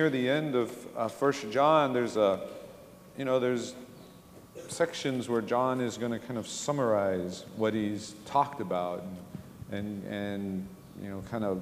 near 0.00 0.08
the 0.08 0.30
end 0.30 0.54
of 0.54 0.74
uh, 0.96 1.08
First 1.08 1.50
John, 1.50 1.92
there's 1.92 2.16
a, 2.16 2.40
you 3.18 3.26
know, 3.26 3.38
there's 3.38 3.74
sections 4.68 5.28
where 5.28 5.42
John 5.42 5.78
is 5.78 5.98
going 5.98 6.12
to 6.12 6.18
kind 6.18 6.38
of 6.38 6.48
summarize 6.48 7.44
what 7.56 7.74
he's 7.74 8.14
talked 8.24 8.62
about 8.62 9.04
and, 9.70 10.02
and 10.06 10.66
you 11.02 11.10
know, 11.10 11.22
kind 11.30 11.44
of 11.44 11.60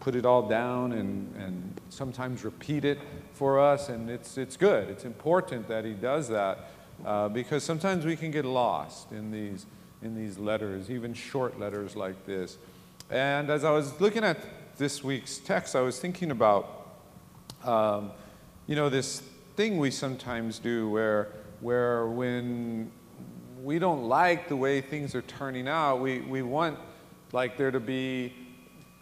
put 0.00 0.14
it 0.14 0.26
all 0.26 0.46
down 0.46 0.92
and, 0.92 1.34
and 1.36 1.80
sometimes 1.88 2.44
repeat 2.44 2.84
it 2.84 2.98
for 3.32 3.58
us. 3.58 3.88
And 3.88 4.10
it's, 4.10 4.36
it's 4.36 4.58
good. 4.58 4.90
It's 4.90 5.06
important 5.06 5.66
that 5.68 5.86
he 5.86 5.94
does 5.94 6.28
that 6.28 6.58
uh, 7.06 7.30
because 7.30 7.64
sometimes 7.64 8.04
we 8.04 8.16
can 8.16 8.30
get 8.30 8.44
lost 8.44 9.12
in 9.12 9.30
these, 9.30 9.64
in 10.02 10.14
these 10.14 10.36
letters, 10.36 10.90
even 10.90 11.14
short 11.14 11.58
letters 11.58 11.96
like 11.96 12.26
this. 12.26 12.58
And 13.08 13.48
as 13.48 13.64
I 13.64 13.70
was 13.70 13.98
looking 13.98 14.24
at 14.24 14.36
this 14.76 15.02
week's 15.02 15.38
text, 15.38 15.74
I 15.74 15.80
was 15.80 15.98
thinking 15.98 16.30
about, 16.30 16.82
um, 17.66 18.12
you 18.66 18.76
know, 18.76 18.88
this 18.88 19.22
thing 19.56 19.78
we 19.78 19.90
sometimes 19.90 20.58
do 20.58 20.88
where, 20.88 21.28
where 21.60 22.06
when 22.06 22.90
we 23.62 23.78
don't 23.78 24.04
like 24.04 24.48
the 24.48 24.56
way 24.56 24.80
things 24.80 25.14
are 25.14 25.22
turning 25.22 25.66
out, 25.66 26.00
we, 26.00 26.20
we 26.20 26.42
want 26.42 26.78
like 27.32 27.56
there 27.56 27.70
to 27.70 27.80
be 27.80 28.32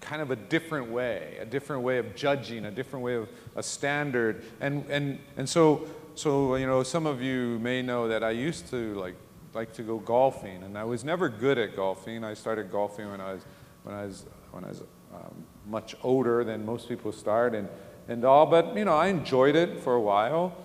kind 0.00 0.22
of 0.22 0.30
a 0.30 0.36
different 0.36 0.90
way, 0.90 1.36
a 1.40 1.44
different 1.44 1.82
way 1.82 1.98
of 1.98 2.14
judging, 2.14 2.66
a 2.66 2.70
different 2.70 3.04
way 3.04 3.14
of 3.14 3.28
a 3.56 3.62
standard. 3.62 4.44
And, 4.60 4.84
and, 4.90 5.18
and 5.36 5.48
so, 5.48 5.86
so, 6.14 6.56
you 6.56 6.66
know, 6.66 6.82
some 6.82 7.06
of 7.06 7.22
you 7.22 7.58
may 7.60 7.82
know 7.82 8.08
that 8.08 8.22
I 8.22 8.30
used 8.30 8.68
to 8.70 8.94
like, 8.94 9.16
like 9.52 9.72
to 9.74 9.82
go 9.82 9.98
golfing, 9.98 10.62
and 10.62 10.76
I 10.76 10.84
was 10.84 11.04
never 11.04 11.28
good 11.28 11.58
at 11.58 11.76
golfing. 11.76 12.24
I 12.24 12.34
started 12.34 12.70
golfing 12.70 13.10
when 13.10 13.20
I 13.20 13.34
was, 13.34 13.42
when 13.82 13.94
I 13.94 14.04
was, 14.04 14.26
when 14.50 14.64
I 14.64 14.68
was 14.68 14.82
um, 15.14 15.44
much 15.66 15.94
older 16.02 16.44
than 16.44 16.64
most 16.66 16.88
people 16.88 17.12
start, 17.12 17.54
and, 17.54 17.68
and 18.08 18.24
all, 18.24 18.46
but, 18.46 18.76
you 18.76 18.84
know, 18.84 18.94
I 18.94 19.08
enjoyed 19.08 19.56
it 19.56 19.80
for 19.80 19.94
a 19.94 20.00
while. 20.00 20.56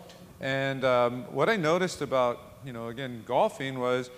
And 0.41 0.83
um, 0.85 1.23
what 1.33 1.49
I 1.49 1.55
noticed 1.55 2.01
about, 2.01 2.39
you 2.65 2.73
know, 2.73 2.87
again, 2.87 3.23
golfing 3.25 3.79
was 3.79 4.09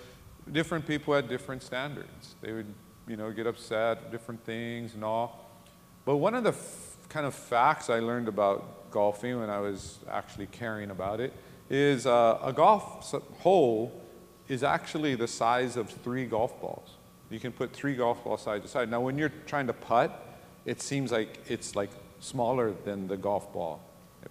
different 0.52 0.88
people 0.88 1.14
had 1.14 1.30
different 1.30 1.64
standards. 1.64 2.36
They 2.42 2.54
would 2.54 2.74
you 3.08 3.18
know, 3.18 3.32
get 3.32 3.48
upset, 3.48 4.12
different 4.12 4.44
things 4.46 4.94
and 4.94 5.04
all. 5.04 5.50
But 6.06 6.18
one 6.18 6.34
of 6.34 6.44
the 6.44 6.56
kind 7.10 7.26
of 7.26 7.36
facts 7.36 7.90
I 7.90 8.00
learned 8.00 8.28
about 8.28 8.90
golfing 8.92 9.40
when 9.40 9.50
I 9.50 9.60
was 9.60 10.00
actually 10.10 10.48
caring 10.48 10.92
about 10.92 11.20
it 11.20 11.34
is 11.70 12.06
uh, 12.06 12.40
a 12.42 12.54
golf 12.54 13.14
hole 13.40 14.02
is 14.48 14.64
actually 14.64 15.16
the 15.16 15.28
size 15.28 15.78
of 15.78 15.90
three 15.90 16.26
golf 16.26 16.60
balls. 16.62 16.92
You 17.30 17.40
can 17.40 17.52
put 17.52 17.74
three 17.74 17.96
golf 17.96 18.24
balls 18.24 18.44
side 18.44 18.62
to 18.64 18.68
side. 18.68 18.90
Now, 18.90 19.02
when 19.02 19.18
you're 19.18 19.32
trying 19.46 19.68
to 19.68 19.74
putt, 19.74 20.28
it 20.66 20.82
seems 20.82 21.12
like 21.12 21.40
it's 21.48 21.76
like 21.76 21.90
smaller 22.22 22.74
than 22.86 23.08
the 23.08 23.18
golf 23.18 23.52
ball 23.52 23.82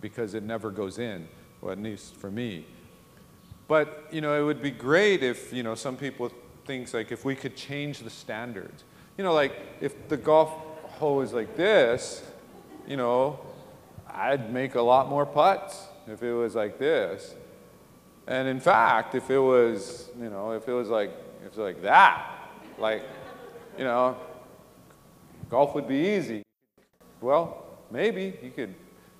because 0.01 0.33
it 0.33 0.43
never 0.43 0.71
goes 0.71 0.99
in, 0.99 1.29
well, 1.61 1.73
at 1.73 1.83
least 1.83 2.17
for 2.17 2.31
me. 2.31 2.65
But, 3.69 4.07
you 4.11 4.21
know, 4.21 4.41
it 4.41 4.45
would 4.45 4.63
be 4.63 4.71
great 4.71 5.23
if, 5.23 5.53
you 5.53 5.63
know, 5.63 5.75
some 5.75 5.97
people 5.97 6.33
things 6.65 6.95
like 6.95 7.13
if 7.13 7.25
we 7.25 7.35
could 7.35 7.57
change 7.57 7.99
the 7.99 8.11
standards. 8.11 8.85
You 9.19 9.25
know, 9.25 9.35
like 9.35 9.53
if 9.81 10.09
the 10.09 10.17
golf 10.17 10.51
hole 10.99 11.21
is 11.21 11.33
like 11.33 11.57
this, 11.57 12.23
you 12.87 12.97
know, 12.97 13.41
I'd 14.09 14.53
make 14.53 14.77
a 14.77 14.81
lot 14.81 15.09
more 15.09 15.27
putts 15.27 15.87
if 16.07 16.23
it 16.23 16.33
was 16.33 16.55
like 16.55 16.79
this. 16.79 17.35
And 18.27 18.49
in 18.49 18.61
fact, 18.61 19.15
if 19.15 19.31
it 19.31 19.39
was, 19.39 20.11
you 20.21 20.31
know, 20.31 20.53
if 20.53 20.69
it 20.69 20.73
was 20.73 20.89
like, 20.89 21.11
if 21.41 21.47
it 21.47 21.57
was 21.57 21.59
like 21.59 21.83
that, 21.83 22.49
like, 22.79 23.03
you 23.77 23.85
know, 23.85 24.17
golf 25.49 25.75
would 25.75 25.89
be 25.89 26.17
easy. 26.17 26.43
Well, 27.21 27.67
maybe 27.91 28.39
you 28.43 28.51
could 28.51 28.75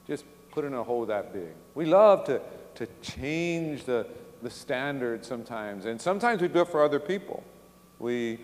just 0.07 0.25
put 0.51 0.65
in 0.65 0.75
a 0.75 0.83
hole 0.83 1.07
that 1.07 1.33
big. 1.33 1.53
We 1.75 1.87
love 1.87 2.25
to, 2.25 2.41
to 2.77 2.87
change 3.03 3.85
the, 3.85 4.07
the 4.43 4.51
standard 4.51 5.25
sometimes. 5.25 5.85
And 5.85 6.01
sometimes 6.01 6.43
we 6.43 6.49
do 6.49 6.61
it 6.61 6.69
for 6.69 6.83
other 6.83 7.01
people. 7.01 7.45
We, 7.99 8.41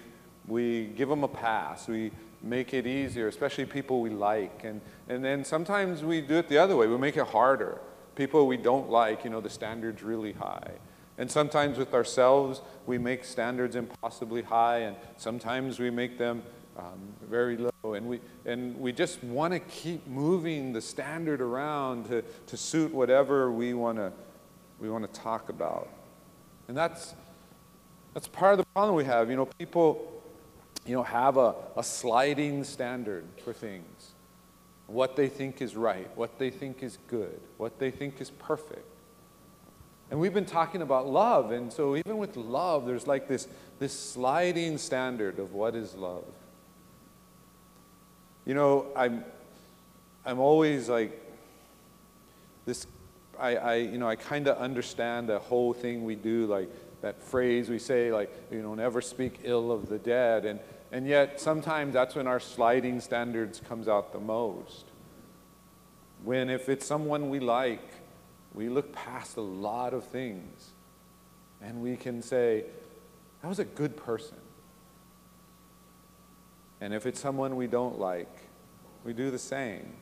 we 0.47 0.87
give 0.97 1.09
them 1.09 1.25
a 1.25 1.29
pass. 1.29 1.89
We 1.89 2.13
make 2.43 2.75
it 2.75 2.87
easier, 2.87 3.29
especially 3.29 3.67
people 3.67 4.01
we 4.01 4.11
like. 4.11 4.65
And, 4.65 4.81
and 5.09 5.25
then 5.25 5.45
sometimes 5.45 6.05
we 6.05 6.21
do 6.21 6.37
it 6.37 6.49
the 6.49 6.59
other 6.59 6.77
way. 6.77 6.87
We 6.87 6.99
make 6.99 7.17
it 7.17 7.27
harder. 7.27 7.79
People 8.15 8.47
we 8.47 8.57
don't 8.57 8.89
like, 8.89 9.25
you 9.25 9.31
know, 9.31 9.41
the 9.41 9.51
standard's 9.51 10.03
really 10.03 10.33
high. 10.33 10.71
And 11.19 11.31
sometimes 11.31 11.79
with 11.79 11.95
ourselves, 11.95 12.61
we 12.87 12.99
make 12.99 13.25
standards 13.25 13.75
impossibly 13.75 14.43
high, 14.43 14.81
and 14.81 14.97
sometimes 15.17 15.79
we 15.79 15.91
make 15.91 16.19
them 16.19 16.43
um, 16.79 16.99
very 17.29 17.57
low. 17.57 17.95
And 17.95 18.07
we, 18.07 18.21
and 18.45 18.79
we 18.79 18.93
just 18.93 19.23
want 19.25 19.53
to 19.53 19.61
keep 19.61 20.07
moving 20.07 20.73
the 20.73 20.81
standard 20.81 21.41
around 21.41 22.07
to, 22.07 22.23
to 22.23 22.57
suit 22.57 22.93
whatever 22.93 23.51
we 23.51 23.75
want 23.75 23.99
to 23.99 24.13
we 24.79 24.91
want 24.91 25.13
to 25.13 25.21
talk 25.21 25.49
about. 25.49 25.89
And 26.69 26.77
that's, 26.77 27.15
that's 28.15 28.29
part 28.29 28.53
of 28.53 28.59
the 28.59 28.67
problem 28.75 28.97
we 28.97 29.05
have. 29.05 29.31
You 29.31 29.37
know, 29.37 29.49
people, 29.59 30.23
you 30.85 30.95
know, 30.95 31.03
have 31.03 31.37
a, 31.37 31.55
a 31.77 31.83
sliding 31.83 32.65
standard 32.65 33.25
for 33.45 33.53
things. 33.53 34.13
What 34.87 35.17
they 35.17 35.29
think 35.29 35.61
is 35.61 35.75
right, 35.75 36.09
what 36.17 36.39
they 36.39 36.51
think 36.51 36.83
is 36.83 36.99
good, 37.09 37.41
what 37.57 37.79
they 37.79 37.91
think 37.91 38.21
is 38.21 38.31
perfect. 38.31 38.87
And 40.11 40.21
we've 40.21 40.35
been 40.35 40.47
talking 40.47 40.83
about 40.83 41.09
love, 41.09 41.51
and 41.51 41.73
so 41.73 41.97
even 41.97 42.19
with 42.19 42.37
love, 42.37 42.87
there's 42.87 43.09
like 43.09 43.27
this, 43.27 43.49
this 43.81 43.93
sliding 43.93 44.79
standard 44.79 45.41
of 45.41 45.53
what 45.53 45.75
is 45.75 45.97
love. 45.97 46.23
You 48.47 48.55
know, 48.55 48.87
I'm, 48.97 49.25
I'm 50.25 50.39
always 50.39 50.89
like, 50.89 51.21
this 52.65 52.87
I, 53.39 53.57
I 53.57 53.75
you 53.75 53.99
know, 53.99 54.09
I 54.09 54.17
kind 54.17 54.49
of 54.49 54.57
understand 54.59 55.29
the 55.29 55.39
whole 55.39 55.73
thing 55.73 56.05
we 56.05 56.15
do, 56.15 56.47
like 56.47 56.71
that 57.03 57.23
phrase 57.23 57.69
we 57.69 57.79
say, 57.79 58.13
like, 58.13 58.35
you 58.51 58.63
know, 58.63 58.75
never 58.75 59.01
speak 59.01 59.41
ill 59.45 59.71
of 59.71 59.89
the 59.89 59.99
dead. 59.99 60.45
And, 60.45 60.61
and 60.93 61.07
yet 61.07 61.41
sometimes 61.41 61.93
that's 61.93 62.15
when 62.15 62.27
our 62.27 62.41
sliding 62.41 63.01
standards 63.01 63.61
comes 63.69 63.89
out 63.89 64.13
the 64.13 64.21
most. 64.21 64.87
When 66.25 66.49
if 66.49 66.69
it's 66.69 66.87
someone 66.87 67.29
we 67.29 67.41
like, 67.41 67.83
we 68.55 68.69
look 68.69 68.93
past 68.93 69.37
a 69.37 69.43
lot 69.43 69.93
of 69.93 70.05
things 70.05 70.71
and 71.61 71.83
we 71.83 71.97
can 71.97 72.23
say, 72.23 72.65
that 73.43 73.49
was 73.49 73.59
a 73.59 73.65
good 73.65 73.97
person. 73.97 74.39
And 76.81 76.93
if 76.93 77.07
it's 77.07 77.21
someone 77.21 77.57
we 77.57 77.67
don't 77.67 77.99
like, 77.99 78.49
we 79.05 79.13
do 79.13 79.31
the 79.31 79.39
same. 79.39 79.95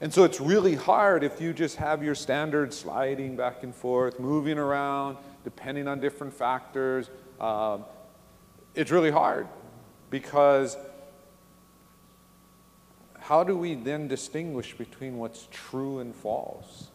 And 0.00 0.12
so 0.12 0.24
it's 0.24 0.40
really 0.40 0.74
hard 0.74 1.24
if 1.24 1.40
you 1.40 1.52
just 1.52 1.76
have 1.76 2.02
your 2.02 2.14
standards 2.14 2.76
sliding 2.76 3.36
back 3.36 3.62
and 3.62 3.74
forth, 3.74 4.20
moving 4.20 4.58
around, 4.58 5.16
depending 5.44 5.88
on 5.88 6.00
different 6.00 6.34
factors. 6.34 7.08
Um, 7.40 7.84
it's 8.74 8.90
really 8.90 9.10
hard 9.10 9.48
because 10.10 10.76
how 13.18 13.42
do 13.42 13.56
we 13.56 13.74
then 13.74 14.06
distinguish 14.06 14.74
between 14.76 15.16
what's 15.16 15.48
true 15.50 16.00
and 16.00 16.14
false? 16.14 16.88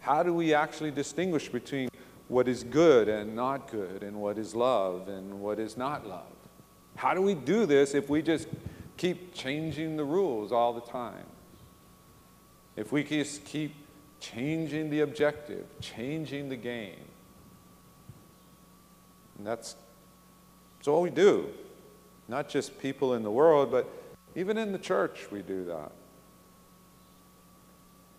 How 0.00 0.22
do 0.22 0.34
we 0.34 0.52
actually 0.52 0.90
distinguish 0.90 1.48
between 1.48 1.88
what 2.28 2.48
is 2.48 2.64
good 2.64 3.08
and 3.08 3.34
not 3.34 3.70
good, 3.70 4.02
and 4.02 4.16
what 4.16 4.38
is 4.38 4.54
love 4.54 5.08
and 5.08 5.40
what 5.40 5.58
is 5.58 5.76
not 5.76 6.06
love? 6.06 6.41
How 6.96 7.14
do 7.14 7.22
we 7.22 7.34
do 7.34 7.66
this 7.66 7.94
if 7.94 8.08
we 8.08 8.22
just 8.22 8.48
keep 8.96 9.34
changing 9.34 9.96
the 9.96 10.04
rules 10.04 10.52
all 10.52 10.72
the 10.72 10.80
time? 10.80 11.26
If 12.76 12.92
we 12.92 13.04
just 13.04 13.44
keep 13.44 13.74
changing 14.20 14.90
the 14.90 15.00
objective, 15.00 15.66
changing 15.80 16.48
the 16.48 16.56
game, 16.56 17.04
and 19.42 19.46
that's, 19.46 19.74
that's 20.78 20.88
all 20.88 21.02
we 21.02 21.10
do. 21.10 21.48
Not 22.28 22.48
just 22.48 22.78
people 22.78 23.14
in 23.14 23.24
the 23.24 23.30
world, 23.30 23.70
but 23.70 23.90
even 24.36 24.56
in 24.56 24.70
the 24.72 24.78
church 24.78 25.26
we 25.30 25.42
do 25.42 25.64
that. 25.64 25.90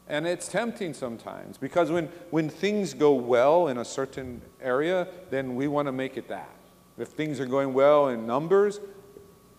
And 0.07 0.27
it's 0.27 0.49
tempting 0.49 0.93
sometimes 0.93 1.57
because 1.57 1.89
when, 1.89 2.07
when 2.29 2.49
things 2.49 2.93
go 2.93 3.13
well 3.13 3.69
in 3.69 3.77
a 3.77 3.85
certain 3.85 4.41
area, 4.61 5.07
then 5.29 5.55
we 5.55 5.67
want 5.67 5.87
to 5.87 5.93
make 5.93 6.17
it 6.17 6.27
that. 6.27 6.49
If 6.97 7.09
things 7.09 7.39
are 7.39 7.45
going 7.45 7.73
well 7.73 8.09
in 8.09 8.27
numbers, 8.27 8.79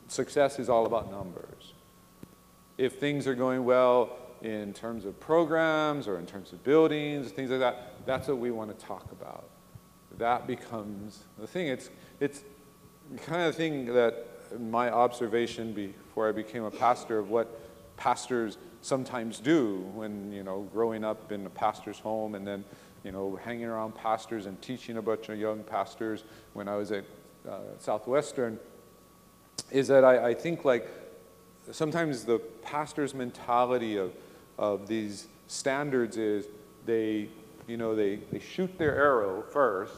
success 0.09 0.59
is 0.59 0.69
all 0.69 0.87
about 0.87 1.11
numbers. 1.11 1.73
If 2.79 2.99
things 2.99 3.27
are 3.27 3.35
going 3.35 3.65
well 3.65 4.17
in 4.43 4.73
terms 4.73 5.05
of 5.05 5.19
programs 5.19 6.07
or 6.07 6.19
in 6.19 6.27
terms 6.27 6.53
of 6.53 6.63
buildings, 6.63 7.31
things 7.33 7.51
like 7.51 7.61
that, 7.61 8.07
that's 8.07 8.29
what 8.29 8.39
we 8.39 8.51
want 8.51 8.79
to 8.79 8.87
talk 8.87 9.11
about. 9.11 9.49
That 10.19 10.47
becomes 10.47 11.25
the 11.39 11.47
thing. 11.47 11.69
It's, 11.69 11.91
it's 12.21 12.45
kind 13.25 13.43
of 13.43 13.53
the 13.53 13.59
thing 13.59 13.87
that 13.87 14.27
my 14.61 14.91
observation 14.91 15.73
before 15.73 16.29
I 16.29 16.33
became 16.33 16.65
a 16.65 16.71
pastor 16.71 17.19
of 17.19 17.31
what 17.31 17.61
pastors 17.97 18.59
sometimes 18.83 19.41
do 19.41 19.79
when, 19.95 20.31
you 20.33 20.43
know, 20.43 20.69
growing 20.73 21.05
up 21.05 21.33
in 21.33 21.47
a 21.47 21.51
pastor's 21.51 21.99
home 21.99 22.35
and 22.35 22.47
then, 22.47 22.65
you 23.03 23.13
know, 23.13 23.39
hanging 23.43 23.65
around 23.65 23.95
pastors 23.95 24.47
and 24.47 24.61
teaching 24.61 24.99
a 24.99 25.03
bunch 25.03 25.29
of 25.29 25.39
young 25.39 25.63
pastors 25.63 26.25
when 26.53 26.69
I 26.69 26.77
was 26.77 26.93
at 26.93 27.05
uh, 27.49 27.59
Southwestern, 27.79 28.59
is 29.71 29.89
that 29.89 30.05
I, 30.05 30.29
I 30.29 30.35
think 30.35 30.65
like 30.65 30.89
sometimes 31.71 32.25
the 32.25 32.39
pastor's 32.63 33.15
mentality 33.15 33.97
of, 33.97 34.13
of 34.59 34.87
these 34.87 35.29
standards 35.47 36.17
is 36.17 36.47
they, 36.87 37.29
you 37.67 37.77
know, 37.77 37.95
they, 37.95 38.17
they 38.31 38.39
shoot 38.39 38.77
their 38.79 38.97
arrow 38.97 39.43
first, 39.51 39.95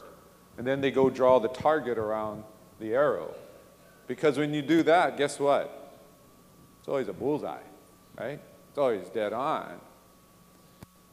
and 0.58 0.66
then 0.66 0.80
they 0.80 0.90
go 0.90 1.10
draw 1.10 1.38
the 1.38 1.48
target 1.48 1.98
around 1.98 2.44
the 2.80 2.94
arrow. 2.94 3.34
Because 4.06 4.38
when 4.38 4.54
you 4.54 4.62
do 4.62 4.82
that, 4.84 5.16
guess 5.16 5.40
what? 5.40 5.98
It's 6.80 6.88
always 6.88 7.08
a 7.08 7.12
bullseye, 7.12 7.58
right? 8.18 8.40
It's 8.68 8.78
always 8.78 9.08
dead 9.08 9.32
on. 9.32 9.80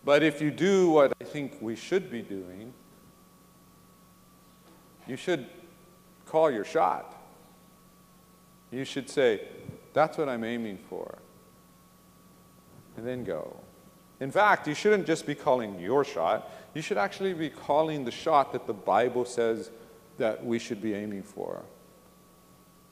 But 0.06 0.22
if 0.22 0.42
you 0.42 0.52
do 0.52 0.90
what 0.90 1.14
I 1.20 1.24
think 1.24 1.58
we 1.62 1.76
should 1.76 2.12
be 2.12 2.22
doing, 2.22 2.74
you 5.08 5.16
should 5.16 5.48
call 6.34 6.50
your 6.50 6.66
shot. 6.66 7.16
You 8.72 8.86
should 8.86 9.08
say, 9.08 9.42
that's 9.94 10.18
what 10.18 10.28
I'm 10.28 10.44
aiming 10.44 10.80
for. 10.90 11.20
And 12.98 13.06
then 13.06 13.24
go. 13.24 13.56
In 14.20 14.32
fact, 14.32 14.68
you 14.68 14.74
shouldn't 14.74 15.06
just 15.06 15.28
be 15.28 15.36
calling 15.36 15.80
your 15.80 16.04
shot, 16.04 16.50
you 16.74 16.82
should 16.82 16.98
actually 16.98 17.36
be 17.36 17.52
calling 17.52 18.04
the 18.04 18.10
shot 18.10 18.52
that 18.54 18.66
the 18.66 18.74
Bible 18.74 19.26
says 19.26 19.70
that 20.18 20.44
we 20.44 20.58
should 20.58 20.82
be 20.82 20.96
aiming 20.96 21.22
for. 21.22 21.62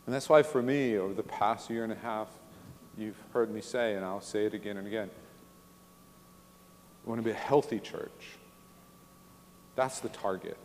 And 0.06 0.14
that's 0.14 0.30
why, 0.30 0.44
for 0.44 0.62
me, 0.62 0.98
over 0.98 1.16
the 1.16 1.24
past 1.24 1.68
year 1.68 1.84
and 1.84 1.92
a 1.92 1.96
half, 2.04 2.28
you've 2.96 3.18
heard 3.34 3.52
me 3.52 3.62
say, 3.62 3.96
and 3.96 4.06
I'll 4.06 4.22
say 4.22 4.46
it 4.46 4.54
again 4.54 4.78
and 4.78 4.86
again 4.86 5.10
we 7.04 7.10
want 7.10 7.20
to 7.20 7.26
be 7.26 7.32
a 7.32 7.34
healthy 7.34 7.80
church. 7.80 8.38
That's 9.76 10.00
the 10.00 10.10
target. 10.10 10.58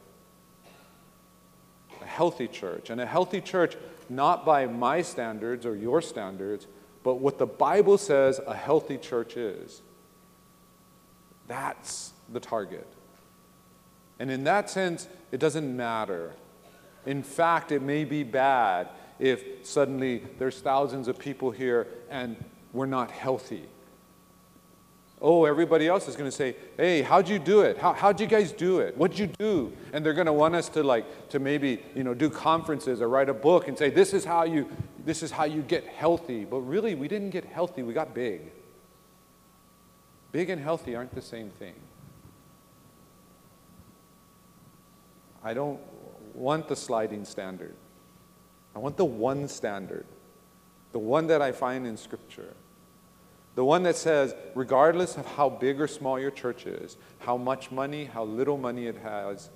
A 2.03 2.07
healthy 2.07 2.49
church. 2.49 2.91
And 2.91 3.01
a 3.01 3.07
healthy 3.07 3.41
church, 3.41 3.77
not 4.09 4.45
by 4.45 4.67
my 4.67 5.03
standards 5.03 5.67
or 5.67 5.77
your 5.77 6.01
standards, 6.01 6.67
but 7.03 7.17
what 7.17 7.39
the 7.39 7.47
Bible 7.47 7.99
says 7.99 8.41
a 8.47 8.55
healthy 8.55 8.99
church 8.99 9.37
is. 9.37 9.83
That's 11.47 12.13
the 12.33 12.41
target. 12.41 12.87
And 14.19 14.31
in 14.31 14.45
that 14.45 14.71
sense, 14.71 15.09
it 15.31 15.39
doesn't 15.39 15.77
matter. 15.77 16.33
In 17.05 17.23
fact, 17.23 17.71
it 17.71 17.83
may 17.83 18.05
be 18.05 18.23
bad 18.23 18.89
if 19.19 19.67
suddenly 19.67 20.23
there's 20.39 20.61
thousands 20.61 21.09
of 21.09 21.19
people 21.19 21.51
here 21.51 21.87
and 22.11 22.37
we're 22.73 22.87
not 22.87 23.11
healthy. 23.11 23.65
Oh, 25.29 25.45
everybody 25.45 25.89
else 25.89 26.07
is 26.07 26.15
going 26.15 26.31
to 26.31 26.37
say, 26.37 26.55
hey, 26.77 27.03
how'd 27.03 27.29
you 27.29 27.41
do 27.41 27.63
it? 27.63 27.79
How, 27.79 27.93
how'd 27.93 28.21
you 28.21 28.29
guys 28.29 28.53
do 28.53 28.79
it? 28.79 28.97
What'd 28.97 29.19
you 29.19 29.27
do? 29.27 29.73
And 29.93 30.07
they're 30.07 30.15
going 30.15 30.29
to 30.29 30.33
want 30.33 30.55
us 30.55 30.69
to 30.69 30.85
like, 30.85 31.31
to 31.31 31.41
maybe, 31.41 31.83
you 31.97 32.05
know, 32.05 32.15
do 32.15 32.31
conferences 32.31 33.03
or 33.03 33.09
write 33.09 33.29
a 33.29 33.35
book 33.35 33.67
and 33.67 33.77
say, 33.77 33.91
this 33.91 34.15
is 34.15 34.25
how 34.25 34.45
you, 34.45 34.71
this 35.05 35.25
is 35.25 35.33
how 35.33 35.43
you 35.43 35.63
get 35.63 35.85
healthy. 35.85 36.45
But 36.45 36.61
really, 36.61 36.95
we 36.95 37.09
didn't 37.09 37.31
get 37.31 37.45
healthy, 37.45 37.83
we 37.83 37.93
got 37.93 38.15
big. 38.15 38.53
Big 40.31 40.49
and 40.49 40.63
healthy 40.63 40.95
aren't 40.95 41.13
the 41.13 41.21
same 41.21 41.51
thing. 41.51 41.75
I 45.43 45.55
don't 45.55 45.81
want 46.35 46.69
the 46.69 46.77
sliding 46.77 47.25
standard. 47.25 47.75
I 48.77 48.79
want 48.79 48.97
the 48.97 49.05
one 49.05 49.49
standard, 49.49 50.07
the 50.93 51.01
one 51.01 51.27
that 51.27 51.43
I 51.43 51.51
find 51.51 51.85
in 51.85 51.97
Scripture. 51.97 52.55
The 53.57 53.65
one 53.65 53.83
that 53.85 53.97
says, 53.97 54.35
regardless 54.55 55.17
of 55.17 55.27
how 55.27 55.49
big 55.49 55.81
or 55.81 55.89
small 55.89 56.21
your 56.21 56.31
church 56.31 56.67
is, 56.67 56.99
how 57.21 57.39
much 57.39 57.73
money, 57.73 58.05
how 58.05 58.23
little 58.25 58.59
money 58.59 58.87
it 58.87 58.99
has, 58.99 59.49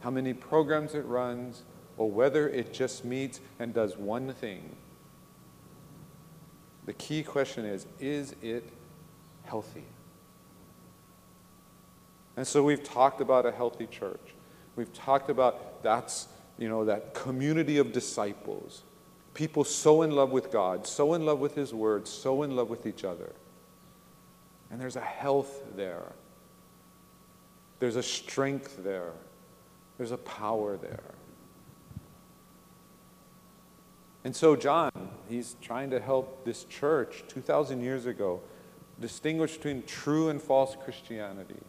how 0.00 0.10
many 0.10 0.34
programs 0.34 0.94
it 0.94 1.04
runs, 1.06 1.64
or 1.96 2.10
whether 2.10 2.48
it 2.48 2.74
just 2.74 3.06
meets 3.06 3.40
and 3.58 3.72
does 3.72 3.96
one 3.96 4.32
thing, 4.34 4.76
the 6.84 6.92
key 6.92 7.22
question 7.22 7.64
is 7.64 7.86
is 7.98 8.34
it 8.42 8.68
healthy? 9.44 9.84
And 12.36 12.46
so 12.46 12.62
we've 12.62 12.84
talked 12.84 13.20
about 13.20 13.46
a 13.46 13.50
healthy 13.50 13.86
church. 13.86 14.34
We've 14.76 14.92
talked 14.92 15.30
about 15.30 15.82
that's, 15.82 16.28
you 16.58 16.68
know, 16.68 16.84
that 16.84 17.14
community 17.14 17.78
of 17.78 17.92
disciples. 17.92 18.84
People 19.38 19.62
so 19.62 20.02
in 20.02 20.10
love 20.10 20.32
with 20.32 20.50
God, 20.50 20.84
so 20.84 21.14
in 21.14 21.24
love 21.24 21.38
with 21.38 21.54
His 21.54 21.72
Word, 21.72 22.08
so 22.08 22.42
in 22.42 22.56
love 22.56 22.68
with 22.68 22.86
each 22.86 23.04
other. 23.04 23.30
And 24.68 24.80
there's 24.80 24.96
a 24.96 25.00
health 25.00 25.62
there, 25.76 26.10
there's 27.78 27.94
a 27.94 28.02
strength 28.02 28.82
there, 28.82 29.12
there's 29.96 30.10
a 30.10 30.16
power 30.16 30.76
there. 30.76 31.14
And 34.24 34.34
so, 34.34 34.56
John, 34.56 34.90
he's 35.28 35.54
trying 35.62 35.90
to 35.90 36.00
help 36.00 36.44
this 36.44 36.64
church 36.64 37.22
2,000 37.28 37.80
years 37.80 38.06
ago 38.06 38.40
distinguish 39.00 39.56
between 39.56 39.84
true 39.84 40.30
and 40.30 40.42
false 40.42 40.76
Christianity. 40.82 41.62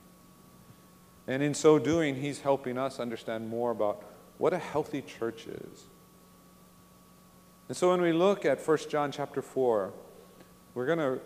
And 1.27 1.43
in 1.43 1.53
so 1.53 1.77
doing, 1.77 2.15
he's 2.15 2.39
helping 2.39 2.79
us 2.79 2.99
understand 2.99 3.47
more 3.47 3.69
about 3.69 4.03
what 4.39 4.53
a 4.53 4.57
healthy 4.57 5.03
church 5.03 5.45
is. 5.45 5.85
And 7.69 7.77
so 7.77 7.91
when 7.91 8.01
we 8.01 8.11
look 8.11 8.45
at 8.45 8.67
1 8.67 8.77
John 8.89 9.11
chapter 9.11 9.43
4, 9.43 9.93
we're 10.73 10.85
going 10.87 10.97
to 10.97 11.19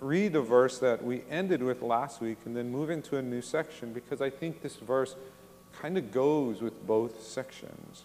read 0.00 0.36
a 0.36 0.42
verse 0.42 0.78
that 0.78 1.02
we 1.02 1.22
ended 1.30 1.62
with 1.62 1.80
last 1.80 2.20
week 2.20 2.36
and 2.44 2.54
then 2.54 2.70
move 2.70 2.90
into 2.90 3.16
a 3.16 3.22
new 3.22 3.40
section 3.40 3.94
because 3.94 4.20
I 4.20 4.28
think 4.28 4.60
this 4.60 4.76
verse 4.76 5.16
kind 5.72 5.96
of 5.96 6.12
goes 6.12 6.60
with 6.60 6.86
both 6.86 7.22
sections. 7.22 8.04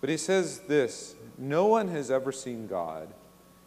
But 0.00 0.10
he 0.10 0.16
says 0.16 0.60
this 0.60 1.14
No 1.38 1.66
one 1.66 1.88
has 1.88 2.10
ever 2.10 2.32
seen 2.32 2.66
God. 2.66 3.14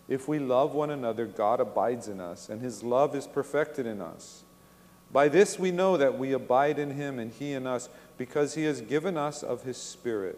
If 0.09 0.27
we 0.27 0.37
love 0.37 0.73
one 0.73 0.89
another, 0.89 1.25
God 1.25 1.61
abides 1.61 2.09
in 2.09 2.19
us, 2.19 2.49
and 2.49 2.61
his 2.61 2.83
love 2.83 3.15
is 3.15 3.25
perfected 3.25 3.85
in 3.85 4.01
us. 4.01 4.43
By 5.13 5.29
this 5.29 5.57
we 5.57 5.71
know 5.71 5.95
that 5.95 6.19
we 6.19 6.33
abide 6.33 6.77
in 6.77 6.91
him 6.91 7.19
and 7.19 7.31
he 7.31 7.53
in 7.53 7.65
us, 7.65 7.87
because 8.17 8.55
he 8.55 8.65
has 8.65 8.81
given 8.81 9.15
us 9.15 9.43
of 9.43 9.63
his 9.63 9.77
Spirit. 9.77 10.37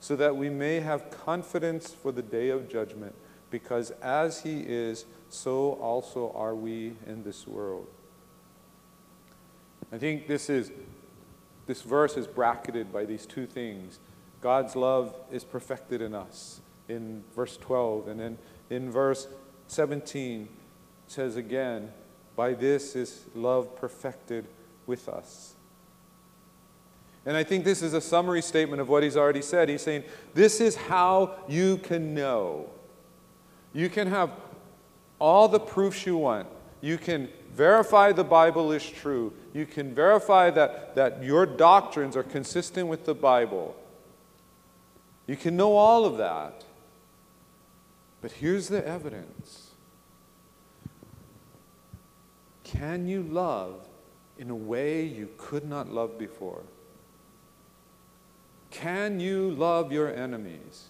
so 0.00 0.16
that 0.16 0.34
we 0.34 0.48
may 0.48 0.80
have 0.80 1.10
confidence 1.10 1.92
for 1.92 2.10
the 2.10 2.22
day 2.22 2.48
of 2.48 2.68
judgment, 2.68 3.14
because 3.50 3.90
as 4.02 4.42
he 4.42 4.60
is, 4.60 5.04
so 5.28 5.74
also 5.74 6.32
are 6.34 6.54
we 6.54 6.94
in 7.06 7.22
this 7.22 7.46
world. 7.46 7.86
I 9.92 9.98
think 9.98 10.26
this 10.26 10.48
is 10.48 10.72
this 11.66 11.82
verse 11.82 12.16
is 12.16 12.26
bracketed 12.26 12.92
by 12.92 13.04
these 13.04 13.26
two 13.26 13.46
things. 13.46 14.00
God's 14.40 14.74
love 14.74 15.14
is 15.30 15.44
perfected 15.44 16.00
in 16.02 16.14
us 16.14 16.60
in 16.88 17.22
verse 17.36 17.56
12 17.56 18.08
and 18.08 18.18
then 18.18 18.38
in 18.70 18.90
verse 18.90 19.28
17 19.68 20.48
says 21.06 21.36
again, 21.36 21.92
by 22.34 22.54
this 22.54 22.96
is 22.96 23.26
love 23.34 23.76
perfected 23.76 24.46
with 24.86 25.08
us. 25.08 25.54
And 27.30 27.36
I 27.36 27.44
think 27.44 27.64
this 27.64 27.80
is 27.80 27.94
a 27.94 28.00
summary 28.00 28.42
statement 28.42 28.82
of 28.82 28.88
what 28.88 29.04
he's 29.04 29.16
already 29.16 29.40
said. 29.40 29.68
He's 29.68 29.82
saying, 29.82 30.02
This 30.34 30.60
is 30.60 30.74
how 30.74 31.36
you 31.46 31.76
can 31.76 32.12
know. 32.12 32.68
You 33.72 33.88
can 33.88 34.08
have 34.08 34.32
all 35.20 35.46
the 35.46 35.60
proofs 35.60 36.04
you 36.04 36.16
want. 36.16 36.48
You 36.80 36.98
can 36.98 37.28
verify 37.54 38.10
the 38.10 38.24
Bible 38.24 38.72
is 38.72 38.84
true. 38.84 39.32
You 39.54 39.64
can 39.64 39.94
verify 39.94 40.50
that, 40.50 40.96
that 40.96 41.22
your 41.22 41.46
doctrines 41.46 42.16
are 42.16 42.24
consistent 42.24 42.88
with 42.88 43.04
the 43.04 43.14
Bible. 43.14 43.76
You 45.28 45.36
can 45.36 45.56
know 45.56 45.76
all 45.76 46.04
of 46.04 46.16
that. 46.16 46.64
But 48.20 48.32
here's 48.32 48.66
the 48.66 48.84
evidence 48.84 49.70
Can 52.64 53.06
you 53.06 53.22
love 53.22 53.86
in 54.36 54.50
a 54.50 54.56
way 54.56 55.04
you 55.04 55.28
could 55.38 55.64
not 55.64 55.92
love 55.92 56.18
before? 56.18 56.64
Can 58.70 59.20
you 59.20 59.50
love 59.50 59.92
your 59.92 60.14
enemies 60.14 60.88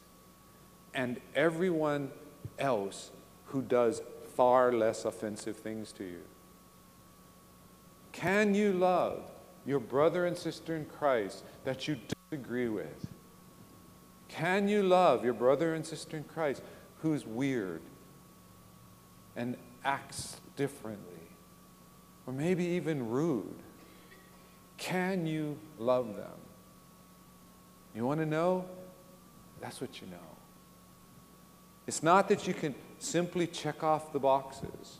and 0.94 1.20
everyone 1.34 2.10
else 2.58 3.10
who 3.46 3.62
does 3.62 4.02
far 4.36 4.72
less 4.72 5.04
offensive 5.04 5.56
things 5.56 5.92
to 5.92 6.04
you? 6.04 6.22
Can 8.12 8.54
you 8.54 8.72
love 8.72 9.22
your 9.66 9.80
brother 9.80 10.26
and 10.26 10.36
sister 10.36 10.76
in 10.76 10.84
Christ 10.84 11.44
that 11.64 11.88
you 11.88 11.98
disagree 12.30 12.68
with? 12.68 13.06
Can 14.28 14.68
you 14.68 14.82
love 14.82 15.24
your 15.24 15.34
brother 15.34 15.74
and 15.74 15.84
sister 15.84 16.16
in 16.16 16.24
Christ 16.24 16.62
who's 17.02 17.26
weird 17.26 17.80
and 19.36 19.56
acts 19.84 20.36
differently, 20.56 21.28
or 22.26 22.32
maybe 22.32 22.64
even 22.64 23.08
rude, 23.08 23.54
can 24.76 25.26
you 25.26 25.58
love 25.78 26.16
them? 26.16 26.49
You 27.94 28.06
want 28.06 28.20
to 28.20 28.26
know? 28.26 28.64
That's 29.60 29.80
what 29.80 30.00
you 30.00 30.06
know. 30.06 30.16
It's 31.86 32.02
not 32.02 32.28
that 32.28 32.46
you 32.46 32.54
can 32.54 32.74
simply 32.98 33.46
check 33.46 33.82
off 33.82 34.12
the 34.12 34.20
boxes. 34.20 34.98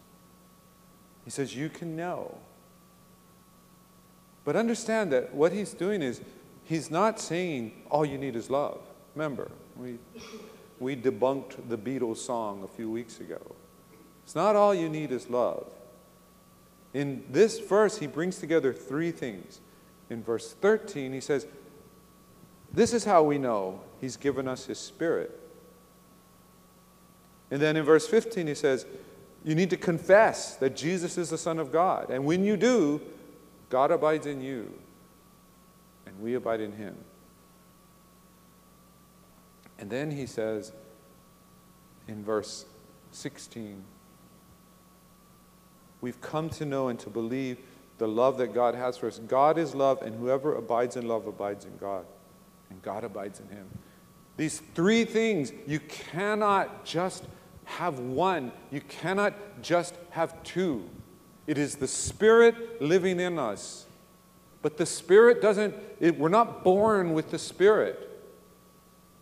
He 1.25 1.31
says 1.31 1.55
you 1.55 1.69
can 1.69 1.97
know. 1.97 2.37
But 4.45 4.57
understand 4.57 5.13
that 5.13 5.35
what 5.35 5.53
he's 5.53 5.73
doing 5.73 6.03
is 6.03 6.21
he's 6.65 6.91
not 6.91 7.21
saying 7.21 7.73
all 7.91 8.05
you 8.05 8.19
need 8.19 8.37
is 8.37 8.51
love. 8.51 8.81
Remember, 9.15 9.51
we, 9.77 9.99
we 10.79 10.97
debunked 10.97 11.69
the 11.69 11.79
Beatles 11.79 12.19
song 12.19 12.65
a 12.65 12.69
few 12.69 12.91
weeks 12.91 13.21
ago. 13.21 13.41
It's 14.25 14.35
not 14.35 14.57
all 14.57 14.75
you 14.75 14.89
need 14.89 15.13
is 15.13 15.29
love. 15.29 15.71
In 16.93 17.25
this 17.31 17.61
verse, 17.61 17.99
he 17.99 18.07
brings 18.07 18.39
together 18.39 18.73
three 18.73 19.11
things. 19.11 19.61
In 20.09 20.23
verse 20.23 20.55
13, 20.55 21.13
he 21.13 21.21
says, 21.21 21.47
This 22.73 22.93
is 22.93 23.05
how 23.05 23.23
we 23.23 23.39
know 23.39 23.81
he's 24.01 24.17
given 24.17 24.47
us 24.47 24.67
his 24.67 24.79
spirit. 24.79 25.39
And 27.51 27.61
then 27.61 27.77
in 27.77 27.85
verse 27.85 28.07
15, 28.07 28.47
he 28.47 28.55
says, 28.55 28.87
You 29.45 29.55
need 29.55 29.71
to 29.71 29.77
confess 29.77 30.57
that 30.57 30.77
Jesus 30.77 31.19
is 31.19 31.31
the 31.31 31.39
Son 31.39 31.59
of 31.59 31.73
God. 31.73 32.11
And 32.11 32.25
when 32.25 32.45
you 32.45 32.57
do, 32.57 33.01
God 33.69 33.91
abides 33.91 34.27
in 34.27 34.41
you, 34.41 34.73
and 36.07 36.21
we 36.21 36.35
abide 36.35 36.61
in 36.61 36.73
him. 36.73 36.97
And 39.79 39.89
then 39.89 40.11
he 40.11 40.27
says 40.27 40.73
in 42.07 42.23
verse 42.25 42.67
16, 43.13 43.83
We've 46.01 46.21
come 46.21 46.49
to 46.51 46.65
know 46.65 46.89
and 46.89 46.99
to 47.01 47.11
believe 47.11 47.59
the 47.99 48.09
love 48.09 48.39
that 48.39 48.55
God 48.55 48.75
has 48.75 48.97
for 48.97 49.07
us. 49.07 49.19
God 49.19 49.59
is 49.59 49.75
love, 49.75 50.03
and 50.03 50.15
whoever 50.15 50.55
abides 50.55 50.97
in 50.97 51.07
love 51.07 51.27
abides 51.27 51.65
in 51.65 51.77
God, 51.77 52.07
and 52.71 52.81
God 52.83 53.05
abides 53.05 53.41
in 53.41 53.49
him. 53.49 53.67
These 54.37 54.63
three 54.75 55.05
things, 55.05 55.53
you 55.67 55.81
cannot 55.81 56.85
just 56.85 57.25
have 57.65 57.99
one, 57.99 58.53
you 58.71 58.81
cannot 58.81 59.35
just 59.63 59.95
have 60.11 60.43
two. 60.43 60.89
It 61.47 61.59
is 61.59 61.77
the 61.77 61.89
Spirit 61.89 62.81
living 62.81 63.21
in 63.21 63.39
us. 63.39 63.87
But 64.63 64.77
the 64.77 64.87
Spirit 64.87 65.41
doesn't, 65.41 65.75
it, 66.01 66.19
we're 66.19 66.29
not 66.29 66.65
born 66.65 67.13
with 67.13 67.31
the 67.31 67.39
Spirit. 67.39 68.07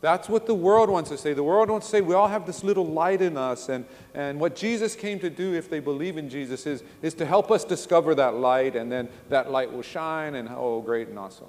That's 0.00 0.28
what 0.28 0.47
the 0.47 0.55
world 0.55 0.88
wants 0.88 1.11
to 1.11 1.19
say. 1.19 1.33
The 1.33 1.43
world 1.43 1.71
wants 1.71 1.87
to 1.88 1.90
say 1.90 2.00
we 2.00 2.14
all 2.14 2.28
have 2.28 2.47
this 2.47 2.62
little 2.62 2.87
light 2.87 3.21
in 3.21 3.37
us, 3.37 3.69
and, 3.69 3.85
and 4.14 4.38
what 4.38 4.55
Jesus 4.55 4.95
came 4.95 5.19
to 5.19 5.31
do, 5.31 5.55
if 5.55 5.69
they 5.69 5.81
believe 5.81 6.17
in 6.17 6.31
Jesus, 6.31 6.67
is, 6.67 6.85
is 7.02 7.14
to 7.14 7.26
help 7.26 7.50
us 7.50 7.64
discover 7.64 8.14
that 8.14 8.35
light, 8.35 8.76
and 8.76 8.90
then 8.93 9.09
that 9.28 9.50
light 9.50 9.73
will 9.73 9.83
shine, 9.83 10.37
and 10.37 10.49
oh, 10.49 10.81
great 10.81 11.09
and 11.09 11.19
awesome. 11.19 11.49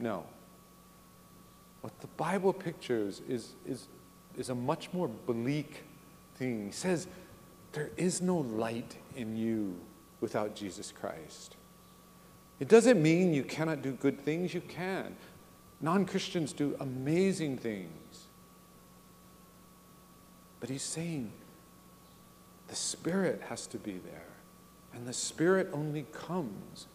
No. 0.00 0.24
What 1.86 2.00
the 2.00 2.08
Bible 2.16 2.52
pictures 2.52 3.22
is, 3.28 3.52
is, 3.64 3.86
is 4.36 4.48
a 4.48 4.56
much 4.56 4.92
more 4.92 5.06
bleak 5.06 5.84
thing. 6.34 6.66
He 6.66 6.72
says, 6.72 7.06
There 7.70 7.90
is 7.96 8.20
no 8.20 8.38
light 8.38 8.96
in 9.14 9.36
you 9.36 9.78
without 10.20 10.56
Jesus 10.56 10.90
Christ. 10.90 11.54
It 12.58 12.66
doesn't 12.66 13.00
mean 13.00 13.32
you 13.32 13.44
cannot 13.44 13.82
do 13.82 13.92
good 13.92 14.20
things, 14.20 14.52
you 14.52 14.62
can. 14.62 15.14
Non 15.80 16.06
Christians 16.06 16.52
do 16.52 16.74
amazing 16.80 17.56
things. 17.58 18.24
But 20.58 20.70
he's 20.70 20.82
saying 20.82 21.30
the 22.66 22.74
Spirit 22.74 23.42
has 23.48 23.64
to 23.68 23.78
be 23.78 23.98
there. 23.98 24.26
And 24.92 25.06
the 25.06 25.12
Spirit 25.12 25.70
only 25.72 26.04
comes 26.10 26.88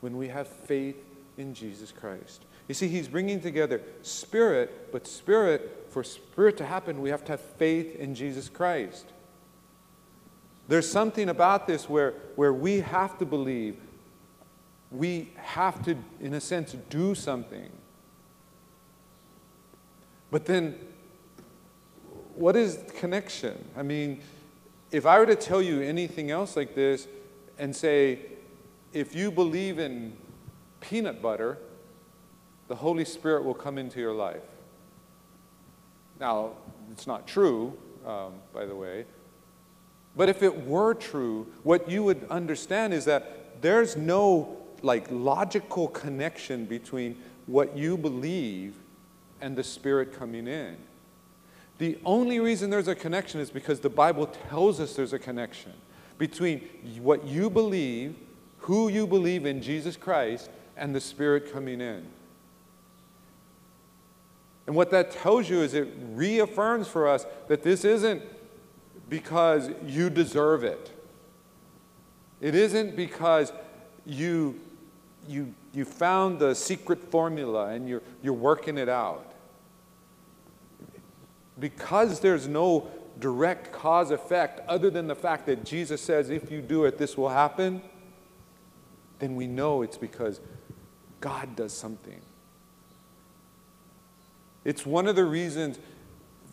when 0.00 0.16
we 0.16 0.28
have 0.28 0.48
faith 0.48 0.96
in 1.36 1.52
Jesus 1.52 1.92
Christ. 1.92 2.46
You 2.70 2.74
see, 2.74 2.86
he's 2.86 3.08
bringing 3.08 3.40
together 3.40 3.82
Spirit, 4.02 4.92
but 4.92 5.04
Spirit, 5.04 5.86
for 5.88 6.04
Spirit 6.04 6.56
to 6.58 6.64
happen, 6.64 7.02
we 7.02 7.10
have 7.10 7.24
to 7.24 7.32
have 7.32 7.40
faith 7.40 7.96
in 7.96 8.14
Jesus 8.14 8.48
Christ. 8.48 9.06
There's 10.68 10.88
something 10.88 11.30
about 11.30 11.66
this 11.66 11.88
where, 11.88 12.12
where 12.36 12.52
we 12.52 12.78
have 12.78 13.18
to 13.18 13.26
believe. 13.26 13.76
We 14.92 15.32
have 15.34 15.84
to, 15.86 15.96
in 16.20 16.34
a 16.34 16.40
sense, 16.40 16.76
do 16.88 17.16
something. 17.16 17.72
But 20.30 20.46
then, 20.46 20.78
what 22.36 22.54
is 22.54 22.78
connection? 23.00 23.64
I 23.76 23.82
mean, 23.82 24.20
if 24.92 25.06
I 25.06 25.18
were 25.18 25.26
to 25.26 25.34
tell 25.34 25.60
you 25.60 25.80
anything 25.80 26.30
else 26.30 26.54
like 26.54 26.76
this 26.76 27.08
and 27.58 27.74
say, 27.74 28.20
if 28.92 29.12
you 29.12 29.32
believe 29.32 29.80
in 29.80 30.16
peanut 30.80 31.20
butter, 31.20 31.58
the 32.70 32.76
Holy 32.76 33.04
Spirit 33.04 33.44
will 33.44 33.52
come 33.52 33.78
into 33.78 33.98
your 33.98 34.12
life. 34.12 34.44
Now, 36.20 36.52
it's 36.92 37.04
not 37.04 37.26
true, 37.26 37.76
um, 38.06 38.34
by 38.54 38.64
the 38.64 38.76
way. 38.76 39.06
But 40.16 40.28
if 40.28 40.44
it 40.44 40.66
were 40.66 40.94
true, 40.94 41.48
what 41.64 41.90
you 41.90 42.04
would 42.04 42.24
understand 42.30 42.94
is 42.94 43.06
that 43.06 43.60
there's 43.60 43.96
no 43.96 44.56
like 44.82 45.08
logical 45.10 45.88
connection 45.88 46.64
between 46.64 47.20
what 47.46 47.76
you 47.76 47.96
believe 47.96 48.76
and 49.40 49.56
the 49.56 49.64
Spirit 49.64 50.16
coming 50.16 50.46
in. 50.46 50.76
The 51.78 51.98
only 52.04 52.38
reason 52.38 52.70
there's 52.70 52.86
a 52.86 52.94
connection 52.94 53.40
is 53.40 53.50
because 53.50 53.80
the 53.80 53.90
Bible 53.90 54.28
tells 54.48 54.78
us 54.78 54.94
there's 54.94 55.12
a 55.12 55.18
connection 55.18 55.72
between 56.18 56.60
what 57.00 57.26
you 57.26 57.50
believe, 57.50 58.14
who 58.58 58.88
you 58.88 59.08
believe 59.08 59.44
in 59.44 59.60
Jesus 59.60 59.96
Christ, 59.96 60.50
and 60.76 60.94
the 60.94 61.00
Spirit 61.00 61.52
coming 61.52 61.80
in. 61.80 62.06
And 64.70 64.76
what 64.76 64.92
that 64.92 65.10
tells 65.10 65.50
you 65.50 65.62
is 65.62 65.74
it 65.74 65.88
reaffirms 66.12 66.86
for 66.86 67.08
us 67.08 67.26
that 67.48 67.64
this 67.64 67.84
isn't 67.84 68.22
because 69.08 69.68
you 69.84 70.08
deserve 70.08 70.62
it. 70.62 70.96
It 72.40 72.54
isn't 72.54 72.94
because 72.94 73.52
you, 74.06 74.60
you, 75.26 75.56
you 75.72 75.84
found 75.84 76.38
the 76.38 76.54
secret 76.54 77.02
formula 77.02 77.70
and 77.70 77.88
you're, 77.88 78.02
you're 78.22 78.32
working 78.32 78.78
it 78.78 78.88
out 78.88 79.34
because 81.58 82.20
there's 82.20 82.46
no 82.46 82.86
direct 83.18 83.72
cause 83.72 84.12
effect 84.12 84.60
other 84.68 84.88
than 84.88 85.08
the 85.08 85.16
fact 85.16 85.46
that 85.46 85.64
Jesus 85.64 86.00
says, 86.00 86.30
if 86.30 86.48
you 86.48 86.62
do 86.62 86.84
it, 86.84 86.96
this 86.96 87.16
will 87.16 87.30
happen, 87.30 87.82
then 89.18 89.34
we 89.34 89.48
know 89.48 89.82
it's 89.82 89.98
because 89.98 90.40
God 91.20 91.56
does 91.56 91.72
something. 91.72 92.20
It's 94.64 94.84
one 94.84 95.06
of 95.06 95.16
the 95.16 95.24
reasons 95.24 95.78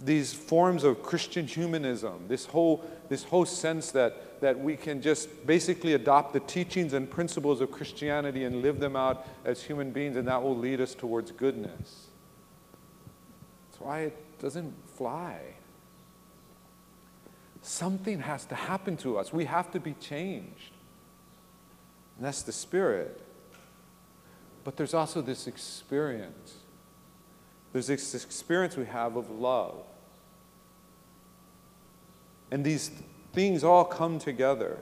these 0.03 0.33
forms 0.33 0.83
of 0.83 1.01
Christian 1.01 1.47
humanism, 1.47 2.25
this 2.27 2.45
whole, 2.45 2.85
this 3.09 3.23
whole 3.23 3.45
sense 3.45 3.91
that, 3.91 4.41
that 4.41 4.59
we 4.59 4.75
can 4.75 5.01
just 5.01 5.45
basically 5.47 5.93
adopt 5.93 6.33
the 6.33 6.39
teachings 6.41 6.93
and 6.93 7.09
principles 7.09 7.61
of 7.61 7.71
Christianity 7.71 8.43
and 8.43 8.61
live 8.61 8.79
them 8.79 8.95
out 8.95 9.27
as 9.43 9.63
human 9.63 9.91
beings, 9.91 10.15
and 10.15 10.27
that 10.27 10.41
will 10.41 10.55
lead 10.55 10.81
us 10.81 10.93
towards 10.93 11.31
goodness. 11.31 12.07
That's 13.69 13.81
why 13.81 13.99
it 14.01 14.39
doesn't 14.39 14.73
fly. 14.95 15.39
Something 17.63 18.19
has 18.19 18.45
to 18.45 18.55
happen 18.55 18.97
to 18.97 19.17
us. 19.17 19.33
We 19.33 19.45
have 19.45 19.71
to 19.71 19.79
be 19.79 19.93
changed. 19.93 20.71
And 22.17 22.25
that's 22.25 22.43
the 22.43 22.51
Spirit. 22.51 23.19
But 24.63 24.77
there's 24.77 24.93
also 24.93 25.21
this 25.21 25.47
experience. 25.47 26.57
There's 27.77 27.85
this 27.85 28.25
experience 28.25 28.75
we 28.75 28.87
have 28.87 29.17
of 29.17 29.29
love. 29.29 29.75
And 32.49 32.65
these 32.65 32.89
things 33.33 33.63
all 33.63 33.85
come 33.85 34.17
together. 34.17 34.79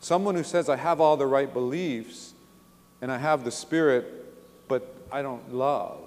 Someone 0.00 0.34
who 0.34 0.42
says, 0.42 0.70
I 0.70 0.76
have 0.76 1.02
all 1.02 1.18
the 1.18 1.26
right 1.26 1.52
beliefs 1.52 2.32
and 3.02 3.12
I 3.12 3.18
have 3.18 3.44
the 3.44 3.50
Spirit, 3.50 4.06
but 4.68 4.90
I 5.12 5.20
don't 5.20 5.52
love. 5.52 5.98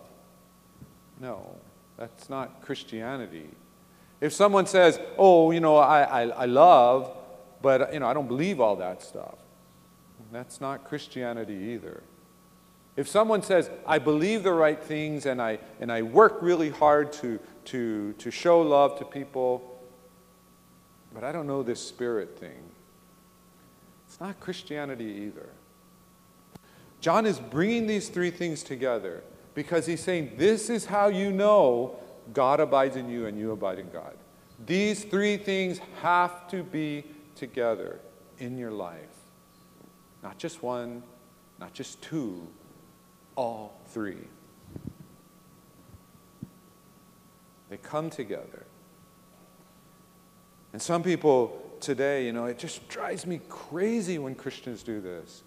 No. 1.19 1.55
That's 1.97 2.31
not 2.31 2.63
Christianity. 2.63 3.49
If 4.21 4.33
someone 4.33 4.65
says, 4.65 4.99
oh, 5.19 5.51
you 5.51 5.59
know, 5.59 5.75
I, 5.75 6.01
I, 6.01 6.21
I 6.29 6.45
love, 6.45 7.15
but, 7.61 7.93
you 7.93 7.99
know, 7.99 8.07
I 8.07 8.15
don't 8.15 8.27
believe 8.27 8.59
all 8.59 8.77
that 8.77 9.03
stuff, 9.03 9.35
that's 10.31 10.59
not 10.59 10.83
Christianity 10.83 11.53
either. 11.53 12.01
If 12.95 13.07
someone 13.07 13.41
says, 13.41 13.69
I 13.87 13.99
believe 13.99 14.43
the 14.43 14.51
right 14.51 14.81
things 14.81 15.25
and 15.25 15.41
I, 15.41 15.59
and 15.79 15.91
I 15.91 16.01
work 16.01 16.39
really 16.41 16.69
hard 16.69 17.13
to, 17.13 17.39
to, 17.65 18.13
to 18.13 18.31
show 18.31 18.61
love 18.61 18.99
to 18.99 19.05
people, 19.05 19.79
but 21.13 21.23
I 21.23 21.31
don't 21.31 21.47
know 21.47 21.63
this 21.63 21.79
spirit 21.79 22.37
thing, 22.37 22.63
it's 24.07 24.19
not 24.19 24.39
Christianity 24.39 25.05
either. 25.05 25.49
John 26.99 27.25
is 27.25 27.39
bringing 27.39 27.87
these 27.87 28.09
three 28.09 28.29
things 28.29 28.61
together 28.61 29.23
because 29.55 29.85
he's 29.85 30.01
saying, 30.01 30.33
This 30.37 30.69
is 30.69 30.85
how 30.85 31.07
you 31.07 31.31
know 31.31 31.95
God 32.33 32.59
abides 32.59 32.95
in 32.95 33.09
you 33.09 33.25
and 33.25 33.37
you 33.37 33.51
abide 33.51 33.79
in 33.79 33.89
God. 33.89 34.13
These 34.65 35.05
three 35.05 35.37
things 35.37 35.79
have 36.01 36.47
to 36.49 36.61
be 36.61 37.05
together 37.35 37.99
in 38.37 38.57
your 38.57 38.71
life. 38.71 38.99
Not 40.21 40.37
just 40.37 40.61
one, 40.61 41.01
not 41.59 41.73
just 41.73 42.01
two, 42.01 42.47
all 43.41 43.81
three. 43.87 44.27
They 47.69 47.77
come 47.77 48.11
together. 48.11 48.67
And 50.73 50.81
some 50.81 51.01
people 51.01 51.59
today, 51.79 52.25
you 52.27 52.33
know, 52.33 52.45
it 52.45 52.59
just 52.59 52.87
drives 52.87 53.25
me 53.25 53.41
crazy 53.49 54.19
when 54.19 54.35
Christians 54.35 54.83
do 54.83 55.01
this. 55.01 55.41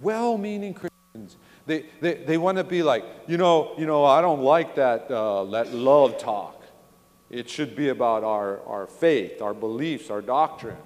Well 0.00 0.38
meaning 0.38 0.74
Christians. 0.74 1.38
They, 1.66 1.86
they, 2.00 2.14
they 2.24 2.38
want 2.38 2.58
to 2.58 2.64
be 2.64 2.84
like, 2.84 3.04
you 3.26 3.36
know, 3.36 3.72
you 3.76 3.84
know, 3.84 4.04
I 4.04 4.20
don't 4.20 4.42
like 4.42 4.76
that, 4.76 5.10
uh, 5.10 5.44
that 5.46 5.74
love 5.74 6.18
talk. 6.18 6.62
It 7.30 7.50
should 7.50 7.74
be 7.74 7.88
about 7.88 8.22
our, 8.22 8.60
our 8.64 8.86
faith, 8.86 9.42
our 9.42 9.54
beliefs, 9.54 10.08
our 10.08 10.22
doctrine. 10.22 10.76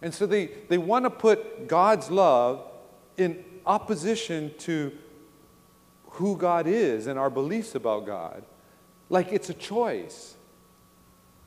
And 0.00 0.14
so 0.14 0.26
they, 0.26 0.46
they 0.68 0.78
want 0.78 1.06
to 1.06 1.10
put 1.10 1.66
God's 1.66 2.08
love 2.08 2.62
in 3.16 3.44
opposition 3.66 4.54
to 4.58 4.92
who 6.18 6.36
God 6.36 6.66
is 6.66 7.06
and 7.06 7.16
our 7.16 7.30
beliefs 7.30 7.76
about 7.76 8.04
God. 8.04 8.42
Like 9.08 9.32
it's 9.32 9.50
a 9.50 9.54
choice. 9.54 10.34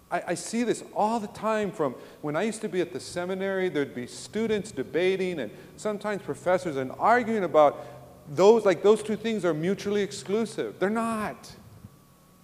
I, 0.09 0.23
I, 0.29 0.33
see 0.33 0.63
this 0.63 0.81
all 0.95 1.19
the 1.19 1.27
time 1.27 1.71
from 1.71 1.93
when 2.21 2.37
I 2.37 2.43
used 2.43 2.61
to 2.61 2.69
be 2.69 2.79
at 2.79 2.93
the 2.93 2.99
seminary, 2.99 3.67
there'd 3.67 3.93
be 3.93 4.07
students 4.07 4.71
debating 4.71 5.39
and 5.39 5.51
sometimes 5.75 6.21
professors 6.21 6.77
and 6.77 6.91
arguing 6.97 7.43
about 7.43 7.85
those, 8.29 8.63
like 8.65 8.81
those 8.81 9.03
two 9.03 9.17
things 9.17 9.43
are 9.43 9.53
mutually 9.53 10.01
exclusive. 10.01 10.79
They're 10.79 10.89
not. 10.89 11.53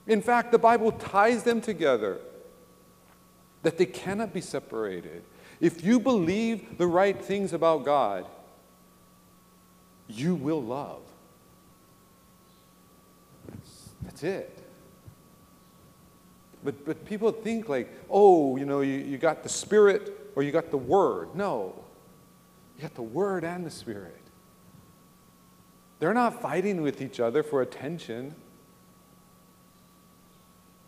In 0.05 0.21
fact, 0.21 0.51
the 0.51 0.59
Bible 0.59 0.91
ties 0.91 1.43
them 1.43 1.61
together, 1.61 2.19
that 3.63 3.77
they 3.77 3.85
cannot 3.85 4.33
be 4.33 4.41
separated. 4.41 5.23
If 5.61 5.81
you 5.83 5.99
believe 5.99 6.77
the 6.77 6.87
right 6.87 7.19
things 7.19 7.53
about 7.53 7.85
God, 7.85 8.25
you 10.09 10.35
will 10.35 10.61
love. 10.61 11.01
That's, 14.07 14.23
it. 14.23 14.57
But, 16.63 16.85
but 16.85 17.05
people 17.05 17.31
think 17.31 17.69
like, 17.69 17.93
oh, 18.09 18.57
you 18.57 18.65
know, 18.65 18.81
you, 18.81 18.95
you 18.95 19.17
got 19.17 19.43
the 19.43 19.49
Spirit 19.49 20.31
or 20.35 20.43
you 20.43 20.51
got 20.51 20.71
the 20.71 20.77
Word. 20.77 21.35
No, 21.35 21.75
you 22.75 22.81
got 22.81 22.95
the 22.95 23.01
Word 23.01 23.43
and 23.43 23.65
the 23.65 23.71
Spirit. 23.71 24.21
They're 25.99 26.13
not 26.13 26.41
fighting 26.41 26.81
with 26.81 27.01
each 27.01 27.19
other 27.19 27.43
for 27.43 27.61
attention. 27.61 28.35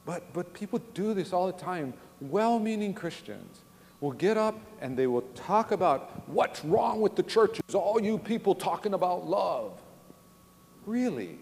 But, 0.06 0.34
but 0.34 0.54
people 0.54 0.80
do 0.94 1.14
this 1.14 1.34
all 1.34 1.48
the 1.48 1.54
time. 1.54 1.94
Well 2.22 2.58
meaning 2.60 2.94
Christians 2.94 3.62
will 4.02 4.12
get 4.12 4.38
up 4.38 4.60
and 4.82 4.98
they 4.98 5.08
will 5.08 5.24
talk 5.36 5.72
about 5.72 6.28
what's 6.30 6.64
wrong 6.64 7.02
with 7.02 7.16
the 7.16 7.24
churches, 7.24 7.76
all 7.76 8.02
you 8.02 8.18
people 8.18 8.56
talking 8.56 8.94
about 8.94 9.28
love. 9.28 9.80
Really? 10.86 11.40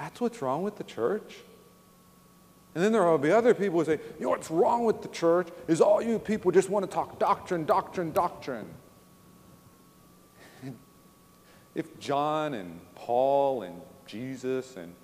That's 0.00 0.18
what's 0.18 0.40
wrong 0.40 0.62
with 0.62 0.76
the 0.76 0.84
church? 0.84 1.36
And 2.74 2.82
then 2.82 2.90
there 2.90 3.04
will 3.04 3.18
be 3.18 3.30
other 3.30 3.52
people 3.52 3.80
who 3.80 3.84
say, 3.84 4.00
you 4.18 4.24
know 4.24 4.30
what's 4.30 4.50
wrong 4.50 4.86
with 4.86 5.02
the 5.02 5.08
church 5.08 5.48
is 5.68 5.82
all 5.82 6.00
you 6.00 6.18
people 6.18 6.50
just 6.50 6.70
want 6.70 6.86
to 6.86 6.90
talk 6.90 7.18
doctrine, 7.18 7.66
doctrine, 7.66 8.10
doctrine. 8.10 8.66
if 11.74 12.00
John 12.00 12.54
and 12.54 12.80
Paul 12.94 13.60
and 13.60 13.82
Jesus 14.06 14.78
and 14.78 14.94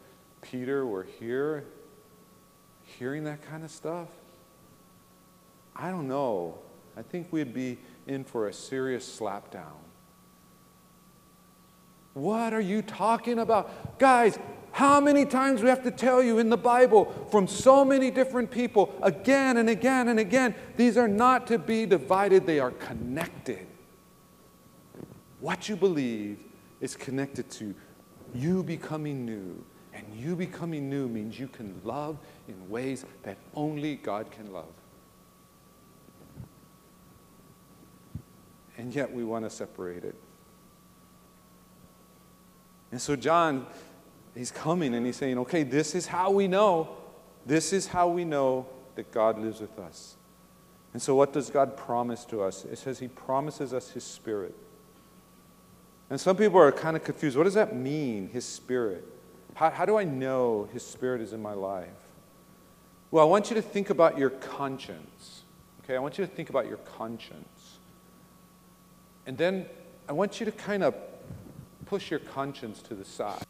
Peter 0.40 0.86
were 0.86 1.06
here 1.20 1.64
hearing 2.98 3.24
that 3.24 3.42
kind 3.42 3.64
of 3.64 3.70
stuff, 3.70 4.08
I 5.74 5.90
don't 5.90 6.08
know. 6.08 6.56
I 6.96 7.02
think 7.02 7.30
we'd 7.30 7.52
be 7.52 7.76
in 8.06 8.24
for 8.24 8.48
a 8.48 8.52
serious 8.52 9.20
slapdown. 9.20 9.76
What 12.14 12.54
are 12.54 12.62
you 12.62 12.80
talking 12.80 13.40
about? 13.40 13.98
Guys, 13.98 14.38
how 14.76 15.00
many 15.00 15.24
times 15.24 15.62
we 15.62 15.70
have 15.70 15.82
to 15.82 15.90
tell 15.90 16.22
you 16.22 16.38
in 16.38 16.50
the 16.50 16.56
Bible 16.58 17.06
from 17.30 17.48
so 17.48 17.82
many 17.82 18.10
different 18.10 18.50
people 18.50 18.94
again 19.02 19.56
and 19.56 19.70
again 19.70 20.08
and 20.08 20.20
again, 20.20 20.54
these 20.76 20.98
are 20.98 21.08
not 21.08 21.46
to 21.46 21.56
be 21.56 21.86
divided, 21.86 22.44
they 22.44 22.60
are 22.60 22.72
connected. 22.72 23.66
What 25.40 25.66
you 25.66 25.76
believe 25.76 26.44
is 26.82 26.94
connected 26.94 27.50
to 27.52 27.74
you 28.34 28.62
becoming 28.62 29.24
new. 29.24 29.64
And 29.94 30.04
you 30.14 30.36
becoming 30.36 30.90
new 30.90 31.08
means 31.08 31.40
you 31.40 31.48
can 31.48 31.80
love 31.82 32.18
in 32.46 32.68
ways 32.68 33.06
that 33.22 33.38
only 33.54 33.94
God 33.94 34.30
can 34.30 34.52
love. 34.52 34.74
And 38.76 38.94
yet 38.94 39.10
we 39.10 39.24
want 39.24 39.46
to 39.46 39.50
separate 39.50 40.04
it. 40.04 40.16
And 42.92 43.00
so 43.00 43.16
John 43.16 43.66
he's 44.36 44.50
coming 44.50 44.94
and 44.94 45.04
he's 45.06 45.16
saying, 45.16 45.38
okay, 45.38 45.62
this 45.62 45.94
is 45.94 46.06
how 46.06 46.30
we 46.30 46.46
know. 46.46 46.96
This 47.44 47.72
is 47.72 47.86
how 47.86 48.08
we 48.08 48.24
know 48.24 48.66
that 48.96 49.10
God 49.12 49.38
lives 49.38 49.60
with 49.60 49.78
us. 49.78 50.16
And 50.92 51.02
so, 51.02 51.14
what 51.14 51.32
does 51.32 51.50
God 51.50 51.76
promise 51.76 52.24
to 52.24 52.42
us? 52.42 52.64
It 52.64 52.78
says 52.78 52.98
He 52.98 53.08
promises 53.08 53.74
us 53.74 53.90
His 53.90 54.02
Spirit. 54.02 54.54
And 56.08 56.18
some 56.18 56.36
people 56.36 56.58
are 56.58 56.72
kind 56.72 56.96
of 56.96 57.04
confused. 57.04 57.36
What 57.36 57.44
does 57.44 57.54
that 57.54 57.76
mean, 57.76 58.30
His 58.32 58.46
Spirit? 58.46 59.04
How, 59.54 59.68
how 59.70 59.84
do 59.84 59.98
I 59.98 60.04
know 60.04 60.68
His 60.72 60.82
Spirit 60.82 61.20
is 61.20 61.34
in 61.34 61.42
my 61.42 61.52
life? 61.52 61.88
Well, 63.10 63.22
I 63.22 63.28
want 63.28 63.50
you 63.50 63.56
to 63.56 63.62
think 63.62 63.90
about 63.90 64.16
your 64.16 64.30
conscience. 64.30 65.42
Okay, 65.84 65.96
I 65.96 65.98
want 65.98 66.18
you 66.18 66.26
to 66.26 66.30
think 66.32 66.48
about 66.50 66.66
your 66.66 66.78
conscience. 66.78 67.78
And 69.26 69.36
then 69.36 69.66
I 70.08 70.12
want 70.12 70.40
you 70.40 70.46
to 70.46 70.52
kind 70.52 70.82
of 70.82 70.94
push 71.84 72.10
your 72.10 72.20
conscience 72.20 72.80
to 72.82 72.94
the 72.94 73.04
side. 73.04 73.44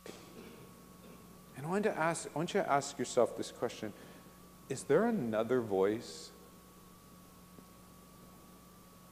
And 1.56 1.64
I 1.64 1.68
want, 1.68 1.84
to 1.84 1.98
ask, 1.98 2.28
I 2.34 2.38
want 2.38 2.54
you 2.54 2.60
to 2.60 2.70
ask 2.70 2.98
yourself 2.98 3.36
this 3.36 3.50
question 3.50 3.92
Is 4.68 4.84
there 4.84 5.06
another 5.06 5.60
voice? 5.60 6.30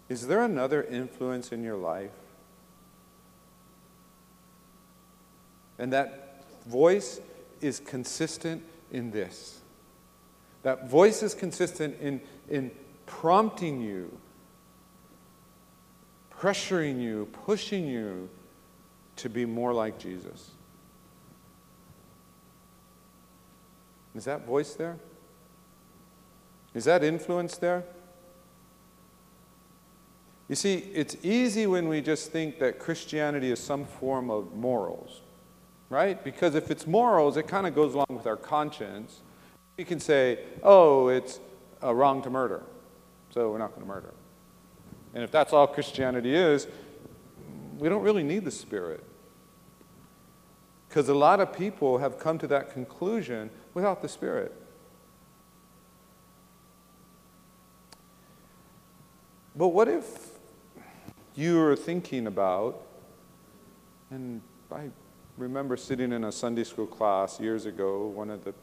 Is 0.09 0.26
there 0.26 0.42
another 0.42 0.83
influence 0.83 1.50
in 1.50 1.62
your 1.62 1.76
life? 1.76 2.11
And 5.78 5.92
that 5.92 6.44
voice 6.66 7.20
is 7.61 7.80
consistent 7.80 8.62
in 8.92 9.11
this. 9.11 9.61
That 10.62 10.88
voice 10.88 11.22
is 11.22 11.35
consistent 11.35 11.98
in, 12.00 12.20
in 12.48 12.70
prompting 13.07 13.80
you, 13.80 14.16
pressuring 16.38 17.00
you, 17.00 17.28
pushing 17.44 17.87
you 17.87 18.28
to 19.16 19.28
be 19.28 19.44
more 19.44 19.72
like 19.72 19.98
Jesus. 19.98 20.50
Is 24.14 24.24
that 24.24 24.46
voice 24.46 24.74
there? 24.74 24.96
Is 26.74 26.85
that 26.85 27.03
influence 27.05 27.57
there? 27.57 27.85
You 30.48 30.55
see, 30.55 30.74
it's 30.74 31.16
easy 31.22 31.66
when 31.66 31.88
we 31.88 32.00
just 32.00 32.31
think 32.31 32.59
that 32.59 32.79
Christianity 32.79 33.50
is 33.50 33.59
some 33.59 33.87
form 33.87 34.31
of 34.31 34.55
morals, 34.55 35.22
right? 35.88 36.22
Because 36.22 36.55
if 36.55 36.70
it's 36.70 36.87
morals, 36.87 37.37
it 37.37 37.48
kind 37.48 37.66
of 37.66 37.74
goes 37.74 37.94
along 37.94 38.07
with 38.11 38.27
our 38.27 38.37
conscience. 38.37 39.22
We 39.79 39.85
can 39.85 40.00
say, 40.00 40.40
oh, 40.62 41.09
it's 41.09 41.40
uh, 41.83 41.94
wrong 41.94 42.22
to 42.22 42.31
murder, 42.31 42.62
so 43.31 43.50
we're 43.50 43.59
not 43.59 43.70
going 43.70 43.83
to 43.83 43.88
murder. 43.88 44.12
And 45.14 45.24
if 45.24 45.31
that's 45.31 45.53
all 45.53 45.66
Christianity 45.66 46.35
is, 46.35 46.66
we 47.79 47.88
don't 47.88 48.03
really 48.03 48.22
need 48.22 48.44
the 48.44 48.50
Spirit. 48.50 49.03
Because 50.94 51.09
a 51.09 51.14
lot 51.14 51.40
of 51.40 51.52
people 51.52 51.98
have 51.98 52.20
come 52.20 52.38
to 52.38 52.46
that 52.46 52.72
conclusion 52.72 53.50
without 53.74 54.00
the 54.00 54.09
Spirit. 54.09 54.54
But 59.57 59.70
what 59.70 59.88
if 59.88 60.38
you 61.35 61.59
were 61.59 61.74
thinking 61.74 62.28
about, 62.28 62.80
and 64.12 64.40
I 64.70 64.90
remember 65.37 65.76
sitting 65.76 66.12
in 66.12 66.22
a 66.22 66.30
Sunday 66.30 66.62
school 66.62 66.87
class 66.87 67.40
years 67.40 67.66
ago, 67.66 68.07
one 68.07 68.30
of 68.30 68.44
the 68.44 68.54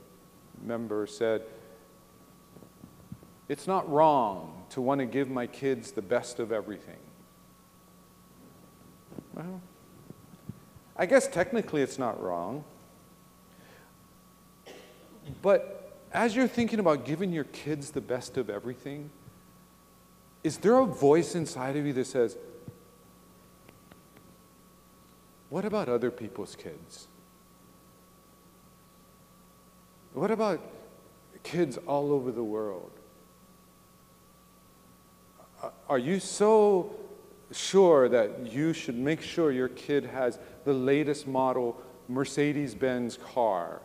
members 0.63 1.17
said, 1.17 1.41
It's 3.49 3.67
not 3.67 3.91
wrong 3.91 4.63
to 4.69 4.79
want 4.79 4.99
to 4.99 5.05
give 5.05 5.29
my 5.29 5.47
kids 5.47 5.91
the 5.91 6.01
best 6.01 6.39
of 6.39 6.53
everything. 6.53 6.99
Well, 9.33 9.59
I 10.95 11.05
guess 11.05 11.27
technically 11.27 11.81
it's 11.81 11.97
not 11.97 12.21
wrong. 12.21 12.63
But 15.41 15.91
as 16.11 16.35
you're 16.35 16.47
thinking 16.47 16.79
about 16.79 17.05
giving 17.05 17.31
your 17.31 17.45
kids 17.45 17.91
the 17.91 18.01
best 18.01 18.37
of 18.37 18.49
everything, 18.49 19.09
is 20.43 20.57
there 20.57 20.77
a 20.79 20.85
voice 20.85 21.35
inside 21.35 21.75
of 21.77 21.85
you 21.85 21.93
that 21.93 22.07
says, 22.07 22.37
What 25.49 25.65
about 25.65 25.89
other 25.89 26.11
people's 26.11 26.55
kids? 26.55 27.07
What 30.13 30.31
about 30.31 30.61
kids 31.43 31.77
all 31.87 32.11
over 32.11 32.31
the 32.31 32.43
world? 32.43 32.91
are 35.87 35.99
you 35.99 36.19
so 36.19 36.95
sure 37.51 38.09
that 38.09 38.51
you 38.51 38.73
should 38.73 38.97
make 38.97 39.21
sure 39.21 39.51
your 39.51 39.67
kid 39.67 40.05
has 40.05 40.39
the 40.65 40.73
latest 40.73 41.27
model 41.27 41.81
Mercedes 42.07 42.75
Benz 42.75 43.17
car? 43.17 43.81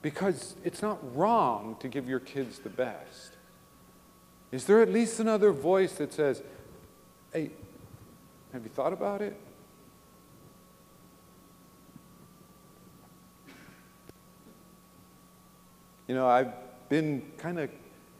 Because 0.00 0.56
it's 0.64 0.82
not 0.82 0.98
wrong 1.16 1.76
to 1.80 1.88
give 1.88 2.08
your 2.08 2.20
kids 2.20 2.58
the 2.58 2.68
best. 2.68 3.36
Is 4.50 4.66
there 4.66 4.82
at 4.82 4.90
least 4.90 5.20
another 5.20 5.52
voice 5.52 5.92
that 5.94 6.12
says, 6.12 6.42
hey, 7.32 7.50
have 8.52 8.62
you 8.64 8.68
thought 8.68 8.92
about 8.92 9.22
it? 9.22 9.38
You 16.06 16.14
know, 16.14 16.26
I've 16.26 16.52
been 16.90 17.22
kind 17.38 17.58
of 17.58 17.70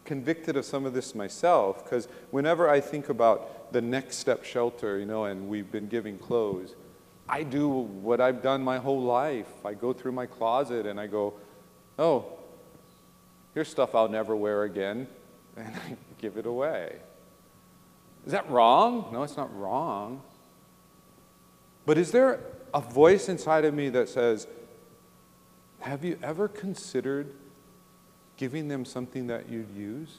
convicted 0.05 0.57
of 0.57 0.65
some 0.65 0.85
of 0.85 0.95
this 0.95 1.15
myself 1.15 1.85
because 1.85 2.09
whenever 2.31 2.69
I 2.69 2.81
think 2.81 3.09
about 3.09 3.73
the 3.73 3.81
next 3.81 4.17
step 4.17 4.45
shelter, 4.45 4.99
you 4.99 5.07
know, 5.07 5.25
and 5.25 5.49
we've 5.49 5.71
been 5.71 5.89
giving 5.89 6.19
clothes, 6.19 6.75
I 7.29 7.45
do 7.45 7.69
what 7.69 8.21
I've 8.21 8.43
done 8.43 8.63
my 8.63 8.79
whole 8.79 9.01
life. 9.01 9.49
I 9.65 9.75
go 9.75 9.93
through 9.93 10.13
my 10.13 10.27
closet 10.27 10.87
and 10.87 11.01
I 11.01 11.07
go, 11.07 11.35
oh, 11.99 12.27
here's 13.55 13.69
stuff 13.69 13.95
I'll 13.95 14.09
never 14.09 14.35
wear 14.35 14.65
again, 14.65 15.07
and 15.57 15.75
I 15.75 15.97
give 16.19 16.37
it 16.37 16.47
away. 16.47 16.97
Is 18.27 18.33
that 18.33 18.49
wrong? 18.51 19.09
No, 19.13 19.23
it's 19.23 19.37
not 19.37 19.55
wrong. 19.59 20.23
But 21.85 21.99
is 21.99 22.13
there 22.13 22.41
a 22.73 22.81
voice 22.81 23.29
inside 23.29 23.65
of 23.65 23.75
me 23.75 23.89
that 23.91 24.09
says, 24.09 24.47
have 25.81 26.05
you 26.05 26.19
ever 26.23 26.47
considered 26.47 27.35
giving 28.43 28.67
them 28.67 28.85
something 28.85 29.29
that 29.29 29.49
you'd 29.49 29.71
use? 29.71 30.19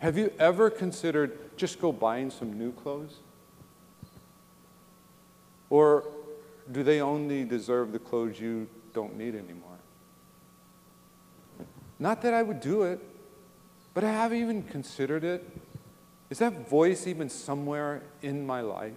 Have 0.00 0.18
you 0.18 0.30
ever 0.38 0.68
considered 0.68 1.56
just 1.56 1.80
go 1.80 1.92
buying 1.92 2.30
some 2.30 2.58
new 2.58 2.72
clothes? 2.72 3.20
Or 5.70 6.04
do 6.70 6.82
they 6.82 7.00
only 7.00 7.46
deserve 7.46 7.92
the 7.92 7.98
clothes 7.98 8.38
you 8.38 8.68
don't 8.92 9.16
need 9.16 9.34
anymore? 9.34 9.78
Not 11.98 12.20
that 12.20 12.34
I 12.34 12.42
would 12.42 12.60
do 12.60 12.82
it, 12.82 13.00
but 13.94 14.04
I 14.04 14.12
haven't 14.12 14.36
even 14.36 14.62
considered 14.62 15.24
it. 15.24 15.48
Is 16.28 16.36
that 16.40 16.68
voice 16.68 17.06
even 17.06 17.30
somewhere 17.30 18.02
in 18.20 18.46
my 18.46 18.60
life? 18.60 18.92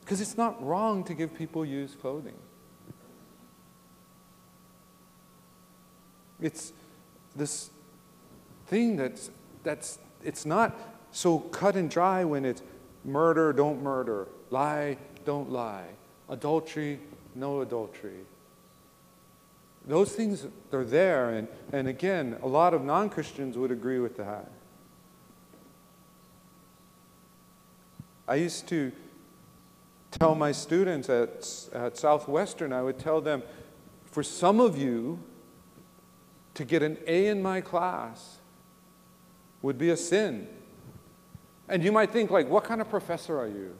Because 0.00 0.20
it's 0.20 0.36
not 0.36 0.62
wrong 0.62 1.04
to 1.04 1.14
give 1.14 1.34
people 1.34 1.64
used 1.64 1.98
clothing. 2.02 2.36
It's 6.40 6.72
this 7.36 7.70
thing 8.66 8.96
that's, 8.96 9.30
that's 9.62 9.98
it's 10.22 10.46
not 10.46 10.76
so 11.12 11.38
cut 11.38 11.76
and 11.76 11.90
dry 11.90 12.24
when 12.24 12.44
it's 12.44 12.62
murder, 13.04 13.52
don't 13.52 13.82
murder, 13.82 14.28
lie, 14.50 14.96
don't 15.24 15.50
lie, 15.50 15.86
adultery, 16.28 17.00
no 17.34 17.60
adultery. 17.60 18.24
Those 19.86 20.12
things 20.12 20.46
are 20.72 20.84
there, 20.84 21.30
and, 21.30 21.48
and 21.72 21.88
again, 21.88 22.36
a 22.42 22.48
lot 22.48 22.74
of 22.74 22.84
non 22.84 23.08
Christians 23.08 23.56
would 23.56 23.70
agree 23.70 23.98
with 23.98 24.16
that. 24.18 24.50
I 28.28 28.36
used 28.36 28.68
to 28.68 28.92
tell 30.10 30.34
my 30.34 30.52
students 30.52 31.08
at, 31.08 31.48
at 31.72 31.96
Southwestern, 31.96 32.72
I 32.72 32.82
would 32.82 32.98
tell 32.98 33.20
them, 33.20 33.42
for 34.04 34.22
some 34.22 34.60
of 34.60 34.76
you, 34.76 35.18
to 36.60 36.66
get 36.66 36.82
an 36.82 36.98
A 37.06 37.28
in 37.28 37.40
my 37.40 37.62
class 37.62 38.36
would 39.62 39.78
be 39.78 39.88
a 39.88 39.96
sin. 39.96 40.46
And 41.70 41.82
you 41.82 41.90
might 41.90 42.10
think, 42.10 42.30
like, 42.30 42.50
what 42.50 42.64
kind 42.64 42.82
of 42.82 42.90
professor 42.90 43.38
are 43.38 43.46
you? 43.46 43.74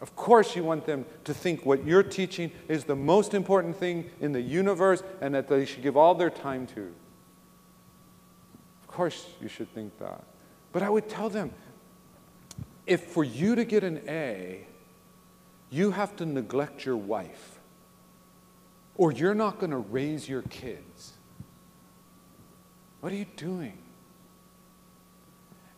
Of 0.00 0.16
course, 0.16 0.56
you 0.56 0.64
want 0.64 0.86
them 0.86 1.04
to 1.24 1.34
think 1.34 1.66
what 1.66 1.84
you're 1.84 2.02
teaching 2.02 2.52
is 2.68 2.84
the 2.84 2.96
most 2.96 3.34
important 3.34 3.76
thing 3.76 4.10
in 4.18 4.32
the 4.32 4.40
universe 4.40 5.02
and 5.20 5.34
that 5.34 5.46
they 5.46 5.66
should 5.66 5.82
give 5.82 5.94
all 5.94 6.14
their 6.14 6.30
time 6.30 6.66
to. 6.68 6.90
Of 8.80 8.88
course, 8.88 9.28
you 9.42 9.48
should 9.48 9.70
think 9.74 9.98
that. 9.98 10.24
But 10.72 10.82
I 10.82 10.88
would 10.88 11.06
tell 11.06 11.28
them 11.28 11.52
if 12.86 13.04
for 13.08 13.24
you 13.24 13.56
to 13.56 13.66
get 13.66 13.84
an 13.84 14.00
A, 14.08 14.66
you 15.68 15.90
have 15.90 16.16
to 16.16 16.24
neglect 16.24 16.86
your 16.86 16.96
wife, 16.96 17.51
or 19.02 19.10
you're 19.10 19.34
not 19.34 19.58
going 19.58 19.72
to 19.72 19.78
raise 19.78 20.28
your 20.28 20.42
kids, 20.42 21.14
what 23.00 23.12
are 23.12 23.16
you 23.16 23.26
doing? 23.36 23.76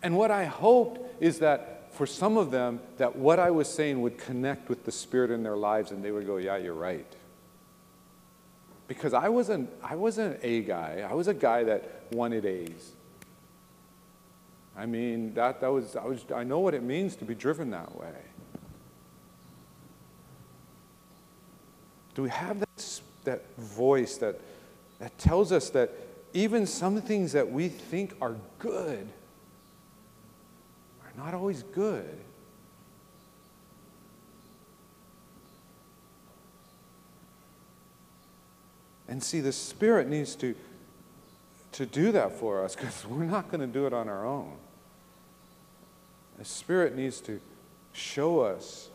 And 0.02 0.14
what 0.14 0.30
I 0.30 0.44
hoped 0.44 1.00
is 1.22 1.38
that 1.38 1.90
for 1.94 2.06
some 2.06 2.36
of 2.36 2.50
them 2.50 2.80
that 2.98 3.16
what 3.16 3.38
I 3.38 3.50
was 3.50 3.66
saying 3.66 4.02
would 4.02 4.18
connect 4.18 4.68
with 4.68 4.84
the 4.84 4.92
Spirit 4.92 5.30
in 5.30 5.42
their 5.42 5.56
lives 5.56 5.90
and 5.90 6.04
they 6.04 6.10
would 6.10 6.26
go, 6.26 6.36
Yeah, 6.36 6.58
you're 6.58 6.74
right. 6.74 7.10
Because 8.88 9.14
I 9.14 9.30
wasn't, 9.30 9.70
I 9.82 9.96
wasn't 9.96 10.34
an 10.34 10.40
A 10.42 10.60
guy, 10.60 11.08
I 11.10 11.14
was 11.14 11.26
a 11.26 11.32
guy 11.32 11.64
that 11.64 12.02
wanted 12.12 12.44
A's. 12.44 12.92
I 14.76 14.84
mean, 14.84 15.32
that, 15.32 15.62
that 15.62 15.72
was, 15.72 15.96
I, 15.96 16.04
was, 16.04 16.26
I 16.34 16.44
know 16.44 16.58
what 16.58 16.74
it 16.74 16.82
means 16.82 17.16
to 17.16 17.24
be 17.24 17.34
driven 17.34 17.70
that 17.70 17.98
way. 17.98 18.12
Do 22.14 22.22
we 22.22 22.28
have 22.28 22.60
that, 22.60 22.68
that 23.24 23.56
voice 23.56 24.16
that, 24.18 24.40
that 24.98 25.16
tells 25.18 25.52
us 25.52 25.70
that 25.70 25.90
even 26.32 26.66
some 26.66 27.00
things 27.00 27.32
that 27.32 27.50
we 27.50 27.68
think 27.68 28.14
are 28.20 28.36
good 28.58 29.08
are 31.02 31.12
not 31.16 31.34
always 31.34 31.62
good. 31.62 32.18
And 39.06 39.22
see, 39.22 39.40
the 39.40 39.52
Spirit 39.52 40.08
needs 40.08 40.34
to, 40.36 40.54
to 41.72 41.86
do 41.86 42.10
that 42.12 42.32
for 42.32 42.64
us 42.64 42.74
because 42.74 43.06
we're 43.08 43.24
not 43.24 43.50
going 43.50 43.60
to 43.60 43.66
do 43.66 43.86
it 43.86 43.92
on 43.92 44.08
our 44.08 44.26
own. 44.26 44.56
The 46.38 46.44
Spirit 46.44 46.96
needs 46.96 47.20
to 47.22 47.40
show 47.92 48.40
us. 48.40 48.88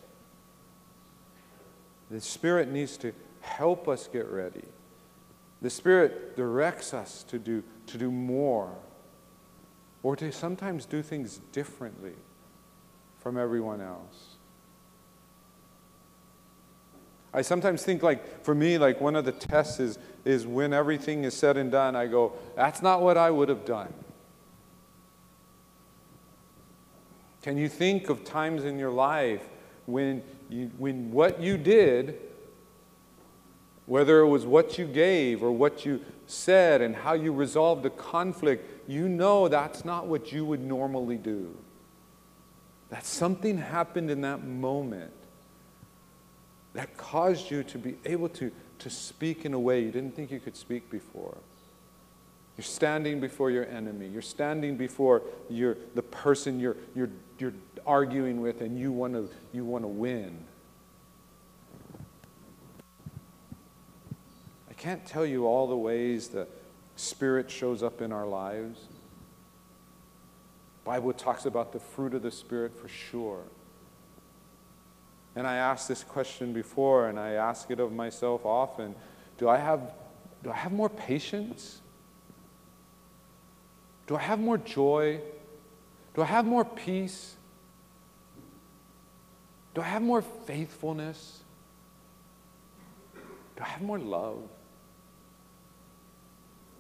The 2.11 2.19
Spirit 2.19 2.69
needs 2.69 2.97
to 2.97 3.13
help 3.49 3.87
us 3.87 4.07
get 4.07 4.27
ready. 4.29 4.63
The 5.61 5.69
Spirit 5.69 6.37
directs 6.37 6.93
us 6.93 7.23
to 7.23 7.37
do, 7.37 7.63
to 7.87 7.97
do 7.97 8.11
more 8.11 8.73
or 10.03 10.15
to 10.15 10.31
sometimes 10.31 10.85
do 10.85 11.01
things 11.01 11.41
differently 11.51 12.13
from 13.19 13.37
everyone 13.37 13.81
else. 13.81 14.35
I 17.33 17.41
sometimes 17.41 17.83
think 17.83 18.01
like 18.01 18.43
for 18.43 18.55
me 18.55 18.77
like 18.77 18.99
one 19.01 19.15
of 19.15 19.25
the 19.25 19.31
tests 19.31 19.79
is 19.79 19.99
is 20.25 20.47
when 20.47 20.73
everything 20.73 21.25
is 21.25 21.35
said 21.35 21.57
and 21.57 21.71
done 21.71 21.95
I 21.95 22.07
go 22.07 22.33
that's 22.55 22.81
not 22.81 23.03
what 23.03 23.17
I 23.17 23.29
would 23.29 23.49
have 23.49 23.65
done. 23.65 23.93
Can 27.43 27.57
you 27.57 27.69
think 27.69 28.09
of 28.09 28.23
times 28.23 28.63
in 28.63 28.79
your 28.79 28.89
life 28.89 29.47
when 29.85 30.23
you, 30.49 30.71
when 30.77 31.11
what 31.11 31.39
you 31.39 31.57
did 31.57 32.19
whether 33.89 34.19
it 34.19 34.27
was 34.27 34.45
what 34.45 34.77
you 34.77 34.85
gave 34.85 35.41
or 35.41 35.51
what 35.51 35.83
you 35.83 35.99
said 36.27 36.79
and 36.79 36.95
how 36.95 37.13
you 37.13 37.33
resolved 37.33 37.83
a 37.87 37.89
conflict, 37.89 38.87
you 38.87 39.09
know 39.09 39.47
that's 39.47 39.83
not 39.83 40.05
what 40.05 40.31
you 40.31 40.45
would 40.45 40.63
normally 40.63 41.17
do. 41.17 41.57
That 42.91 43.03
something 43.03 43.57
happened 43.57 44.11
in 44.11 44.21
that 44.21 44.43
moment 44.43 45.11
that 46.75 46.97
caused 46.97 47.49
you 47.49 47.63
to 47.63 47.79
be 47.79 47.95
able 48.05 48.29
to, 48.29 48.51
to 48.77 48.91
speak 48.91 49.43
in 49.43 49.55
a 49.55 49.59
way 49.59 49.81
you 49.81 49.91
didn't 49.91 50.15
think 50.15 50.29
you 50.29 50.39
could 50.39 50.55
speak 50.55 50.91
before. 50.91 51.35
You're 52.57 52.65
standing 52.65 53.19
before 53.19 53.49
your 53.49 53.65
enemy. 53.65 54.07
You're 54.07 54.21
standing 54.21 54.77
before 54.77 55.23
your, 55.49 55.77
the 55.95 56.03
person 56.03 56.59
you're, 56.59 56.77
you're, 56.95 57.09
you're 57.39 57.53
arguing 57.87 58.39
with, 58.39 58.61
and 58.61 58.77
you 58.77 58.91
want 58.91 59.13
to 59.13 59.29
you 59.51 59.65
want 59.65 59.83
to 59.83 59.87
win. 59.87 60.37
Can't 64.79 65.05
tell 65.05 65.25
you 65.25 65.45
all 65.45 65.67
the 65.67 65.77
ways 65.77 66.29
the 66.29 66.47
Spirit 66.95 67.51
shows 67.51 67.83
up 67.83 68.01
in 68.01 68.11
our 68.11 68.25
lives. 68.25 68.79
Bible 70.85 71.13
talks 71.13 71.45
about 71.45 71.73
the 71.73 71.79
fruit 71.79 72.13
of 72.13 72.23
the 72.23 72.31
Spirit 72.31 72.75
for 72.75 72.87
sure. 72.87 73.43
And 75.35 75.45
I 75.45 75.57
asked 75.57 75.87
this 75.87 76.03
question 76.03 76.53
before, 76.53 77.09
and 77.09 77.19
I 77.19 77.33
ask 77.33 77.69
it 77.69 77.79
of 77.79 77.91
myself 77.91 78.45
often. 78.45 78.95
Do 79.37 79.49
I 79.49 79.57
have, 79.57 79.93
do 80.43 80.49
I 80.49 80.55
have 80.55 80.71
more 80.71 80.89
patience? 80.89 81.81
Do 84.07 84.15
I 84.15 84.21
have 84.21 84.39
more 84.39 84.57
joy? 84.57 85.19
Do 86.15 86.21
I 86.21 86.25
have 86.25 86.45
more 86.45 86.65
peace? 86.65 87.35
Do 89.75 89.81
I 89.81 89.85
have 89.85 90.01
more 90.01 90.21
faithfulness? 90.21 91.41
Do 93.55 93.63
I 93.63 93.67
have 93.67 93.81
more 93.81 93.99
love? 93.99 94.49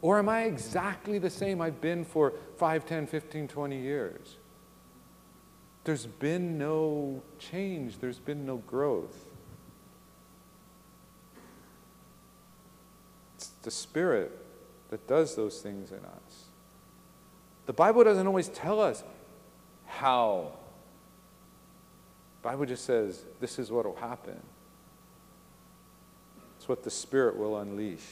Or 0.01 0.17
am 0.19 0.29
I 0.29 0.43
exactly 0.43 1.19
the 1.19 1.29
same 1.29 1.61
I've 1.61 1.81
been 1.81 2.05
for 2.05 2.33
5, 2.57 2.85
10, 2.85 3.07
15, 3.07 3.47
20 3.47 3.77
years? 3.77 4.37
There's 5.83 6.05
been 6.05 6.57
no 6.57 7.21
change, 7.37 7.99
there's 7.99 8.19
been 8.19 8.45
no 8.45 8.57
growth. 8.57 9.25
It's 13.35 13.49
the 13.61 13.71
Spirit 13.71 14.37
that 14.89 15.07
does 15.07 15.35
those 15.35 15.61
things 15.61 15.91
in 15.91 15.99
us. 15.99 16.45
The 17.65 17.73
Bible 17.73 18.03
doesn't 18.03 18.25
always 18.25 18.49
tell 18.49 18.79
us 18.79 19.03
how. 19.85 20.53
The 22.41 22.49
Bible 22.49 22.65
just 22.65 22.85
says 22.85 23.25
this 23.39 23.59
is 23.59 23.71
what 23.71 23.85
will 23.85 23.95
happen. 23.95 24.39
It's 26.57 26.67
what 26.67 26.83
the 26.83 26.89
Spirit 26.89 27.37
will 27.37 27.57
unleash. 27.57 28.05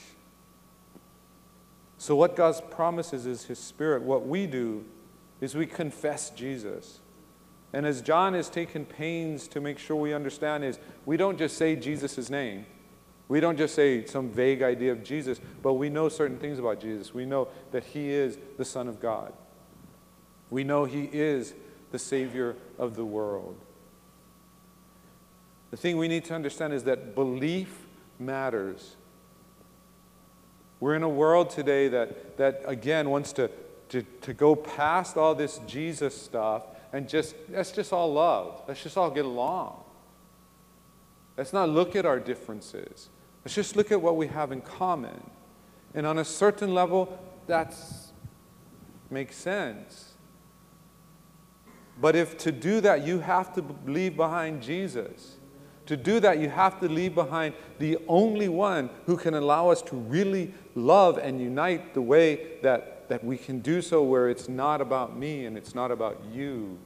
So, 1.98 2.14
what 2.14 2.36
God 2.36 2.54
promises 2.70 3.26
is 3.26 3.44
His 3.44 3.58
Spirit. 3.58 4.02
What 4.02 4.26
we 4.26 4.46
do 4.46 4.84
is 5.40 5.54
we 5.54 5.66
confess 5.66 6.30
Jesus. 6.30 7.00
And 7.72 7.84
as 7.84 8.00
John 8.00 8.34
has 8.34 8.48
taken 8.48 8.86
pains 8.86 9.46
to 9.48 9.60
make 9.60 9.78
sure 9.78 9.96
we 9.96 10.14
understand, 10.14 10.64
is 10.64 10.78
we 11.04 11.16
don't 11.16 11.36
just 11.36 11.58
say 11.58 11.76
Jesus' 11.76 12.30
name. 12.30 12.64
We 13.26 13.40
don't 13.40 13.58
just 13.58 13.74
say 13.74 14.06
some 14.06 14.30
vague 14.30 14.62
idea 14.62 14.92
of 14.92 15.04
Jesus, 15.04 15.38
but 15.62 15.74
we 15.74 15.90
know 15.90 16.08
certain 16.08 16.38
things 16.38 16.58
about 16.58 16.80
Jesus. 16.80 17.12
We 17.12 17.26
know 17.26 17.48
that 17.72 17.84
He 17.84 18.10
is 18.10 18.38
the 18.56 18.64
Son 18.64 18.88
of 18.88 19.00
God. 19.00 19.34
We 20.50 20.64
know 20.64 20.84
He 20.84 21.04
is 21.12 21.52
the 21.90 21.98
Savior 21.98 22.56
of 22.78 22.94
the 22.96 23.04
world. 23.04 23.58
The 25.70 25.76
thing 25.76 25.98
we 25.98 26.08
need 26.08 26.24
to 26.26 26.34
understand 26.34 26.72
is 26.72 26.84
that 26.84 27.14
belief 27.14 27.86
matters. 28.18 28.96
We're 30.80 30.94
in 30.94 31.02
a 31.02 31.08
world 31.08 31.50
today 31.50 31.88
that, 31.88 32.36
that 32.36 32.62
again, 32.64 33.10
wants 33.10 33.32
to, 33.34 33.50
to, 33.88 34.02
to 34.02 34.32
go 34.32 34.54
past 34.54 35.16
all 35.16 35.34
this 35.34 35.58
Jesus 35.66 36.20
stuff 36.20 36.64
and 36.92 37.08
just, 37.08 37.34
let's 37.50 37.72
just 37.72 37.92
all 37.92 38.12
love. 38.12 38.62
Let's 38.68 38.82
just 38.82 38.96
all 38.96 39.10
get 39.10 39.24
along. 39.24 39.82
Let's 41.36 41.52
not 41.52 41.68
look 41.68 41.96
at 41.96 42.06
our 42.06 42.18
differences. 42.18 43.08
Let's 43.44 43.54
just 43.54 43.76
look 43.76 43.92
at 43.92 44.00
what 44.00 44.16
we 44.16 44.26
have 44.28 44.52
in 44.52 44.60
common. 44.60 45.30
And 45.94 46.06
on 46.06 46.18
a 46.18 46.24
certain 46.24 46.74
level, 46.74 47.18
that 47.46 47.74
makes 49.10 49.36
sense. 49.36 50.12
But 52.00 52.14
if 52.14 52.38
to 52.38 52.52
do 52.52 52.80
that, 52.82 53.04
you 53.04 53.20
have 53.20 53.54
to 53.54 53.64
leave 53.86 54.16
behind 54.16 54.62
Jesus. 54.62 55.37
To 55.88 55.96
do 55.96 56.20
that, 56.20 56.38
you 56.38 56.50
have 56.50 56.80
to 56.80 56.88
leave 56.88 57.14
behind 57.14 57.54
the 57.78 57.96
only 58.08 58.46
one 58.50 58.90
who 59.06 59.16
can 59.16 59.32
allow 59.32 59.70
us 59.70 59.80
to 59.82 59.96
really 59.96 60.52
love 60.74 61.16
and 61.16 61.40
unite 61.40 61.94
the 61.94 62.02
way 62.02 62.58
that, 62.62 63.08
that 63.08 63.24
we 63.24 63.38
can 63.38 63.60
do 63.60 63.80
so, 63.80 64.02
where 64.02 64.28
it's 64.28 64.50
not 64.50 64.82
about 64.82 65.16
me 65.16 65.46
and 65.46 65.56
it's 65.56 65.74
not 65.74 65.90
about 65.90 66.20
you. 66.30 66.76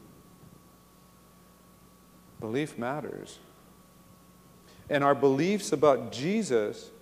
Belief 2.38 2.78
matters. 2.78 3.40
And 4.88 5.02
our 5.02 5.16
beliefs 5.16 5.72
about 5.72 6.12
Jesus 6.12 6.92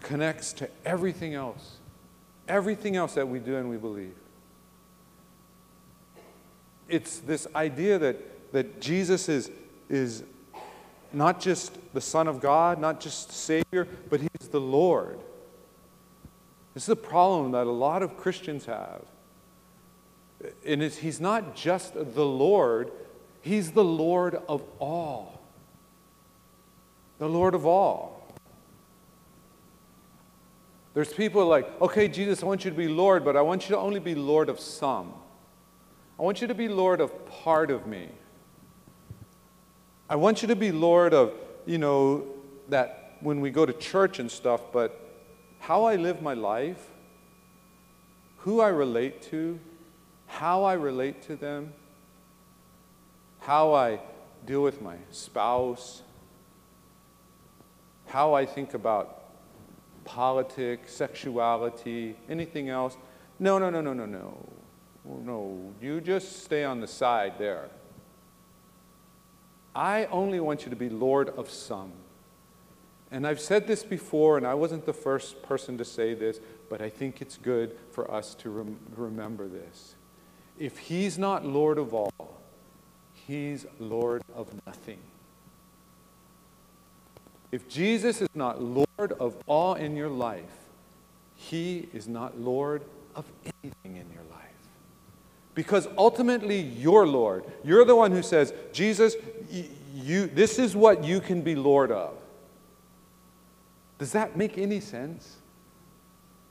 connects 0.00 0.54
to 0.54 0.70
everything 0.86 1.34
else. 1.34 1.76
Everything 2.48 2.96
else 2.96 3.12
that 3.16 3.28
we 3.28 3.38
do 3.38 3.56
and 3.56 3.68
we 3.68 3.76
believe. 3.76 4.14
It's 6.88 7.18
this 7.18 7.46
idea 7.54 7.98
that, 7.98 8.52
that 8.54 8.80
Jesus 8.80 9.28
is, 9.28 9.50
is 9.90 10.22
not 11.12 11.40
just 11.40 11.76
the 11.94 12.00
Son 12.00 12.28
of 12.28 12.40
God, 12.40 12.80
not 12.80 13.00
just 13.00 13.32
Savior, 13.32 13.86
but 14.10 14.20
He's 14.20 14.48
the 14.48 14.60
Lord. 14.60 15.18
This 16.74 16.84
is 16.84 16.88
a 16.88 16.96
problem 16.96 17.52
that 17.52 17.66
a 17.66 17.70
lot 17.70 18.02
of 18.02 18.16
Christians 18.16 18.66
have. 18.66 19.02
And 20.66 20.82
He's 20.82 21.20
not 21.20 21.56
just 21.56 21.94
the 21.94 22.24
Lord, 22.24 22.92
He's 23.40 23.72
the 23.72 23.84
Lord 23.84 24.40
of 24.48 24.62
all. 24.78 25.40
The 27.18 27.28
Lord 27.28 27.54
of 27.54 27.64
all. 27.64 28.16
There's 30.92 31.12
people 31.12 31.46
like, 31.46 31.80
okay, 31.80 32.08
Jesus, 32.08 32.42
I 32.42 32.46
want 32.46 32.64
you 32.64 32.70
to 32.70 32.76
be 32.76 32.88
Lord, 32.88 33.24
but 33.24 33.36
I 33.36 33.42
want 33.42 33.68
you 33.68 33.74
to 33.74 33.80
only 33.80 34.00
be 34.00 34.14
Lord 34.14 34.48
of 34.48 34.58
some. 34.58 35.12
I 36.18 36.22
want 36.22 36.40
you 36.40 36.46
to 36.46 36.54
be 36.54 36.68
Lord 36.68 37.02
of 37.02 37.26
part 37.26 37.70
of 37.70 37.86
me. 37.86 38.08
I 40.08 40.16
want 40.16 40.42
you 40.42 40.48
to 40.48 40.56
be 40.56 40.70
Lord 40.70 41.12
of, 41.12 41.32
you 41.64 41.78
know, 41.78 42.26
that 42.68 43.16
when 43.20 43.40
we 43.40 43.50
go 43.50 43.66
to 43.66 43.72
church 43.72 44.18
and 44.18 44.30
stuff, 44.30 44.60
but 44.72 45.00
how 45.58 45.84
I 45.84 45.96
live 45.96 46.22
my 46.22 46.34
life, 46.34 46.90
who 48.38 48.60
I 48.60 48.68
relate 48.68 49.22
to, 49.30 49.58
how 50.28 50.62
I 50.62 50.74
relate 50.74 51.22
to 51.22 51.34
them, 51.34 51.72
how 53.40 53.74
I 53.74 53.98
deal 54.44 54.62
with 54.62 54.80
my 54.80 54.96
spouse, 55.10 56.02
how 58.06 58.34
I 58.34 58.46
think 58.46 58.74
about 58.74 59.24
politics, 60.04 60.92
sexuality, 60.92 62.16
anything 62.28 62.68
else. 62.68 62.96
No, 63.40 63.58
no, 63.58 63.70
no, 63.70 63.80
no, 63.80 63.92
no, 63.92 64.06
no. 64.06 64.48
No, 65.04 65.72
you 65.80 66.00
just 66.00 66.44
stay 66.44 66.64
on 66.64 66.80
the 66.80 66.86
side 66.86 67.34
there. 67.38 67.68
I 69.76 70.06
only 70.06 70.40
want 70.40 70.64
you 70.64 70.70
to 70.70 70.76
be 70.76 70.88
Lord 70.88 71.28
of 71.28 71.50
some. 71.50 71.92
And 73.10 73.26
I've 73.26 73.40
said 73.40 73.66
this 73.66 73.84
before, 73.84 74.38
and 74.38 74.46
I 74.46 74.54
wasn't 74.54 74.86
the 74.86 74.94
first 74.94 75.42
person 75.42 75.76
to 75.78 75.84
say 75.84 76.14
this, 76.14 76.40
but 76.70 76.80
I 76.80 76.88
think 76.88 77.20
it's 77.20 77.36
good 77.36 77.76
for 77.92 78.10
us 78.10 78.34
to 78.36 78.50
rem- 78.50 78.78
remember 78.96 79.46
this. 79.46 79.94
If 80.58 80.78
He's 80.78 81.18
not 81.18 81.44
Lord 81.44 81.76
of 81.76 81.92
all, 81.92 82.40
He's 83.12 83.66
Lord 83.78 84.22
of 84.34 84.48
nothing. 84.66 84.98
If 87.52 87.68
Jesus 87.68 88.22
is 88.22 88.28
not 88.34 88.62
Lord 88.62 89.12
of 89.20 89.36
all 89.46 89.74
in 89.74 89.94
your 89.94 90.08
life, 90.08 90.42
He 91.34 91.88
is 91.92 92.08
not 92.08 92.40
Lord 92.40 92.82
of 93.14 93.26
anything 93.44 93.96
in 93.96 94.10
your 94.10 94.15
life. 94.15 94.15
Because 95.56 95.88
ultimately, 95.96 96.60
you're 96.60 97.06
Lord. 97.06 97.44
You're 97.64 97.86
the 97.86 97.96
one 97.96 98.12
who 98.12 98.22
says, 98.22 98.52
Jesus, 98.74 99.16
you, 99.94 100.26
this 100.26 100.58
is 100.58 100.76
what 100.76 101.02
you 101.02 101.18
can 101.18 101.40
be 101.40 101.56
Lord 101.56 101.90
of. 101.90 102.14
Does 103.98 104.12
that 104.12 104.36
make 104.36 104.58
any 104.58 104.80
sense? 104.80 105.36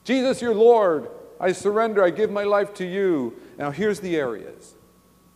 Jesus, 0.04 0.42
you're 0.42 0.56
Lord. 0.56 1.08
I 1.40 1.52
surrender. 1.52 2.04
I 2.04 2.10
give 2.10 2.32
my 2.32 2.46
life 2.46 2.74
to 2.76 2.86
you. 2.86 3.40
Now, 3.60 3.70
here's 3.70 4.00
the 4.00 4.16
areas. 4.18 4.74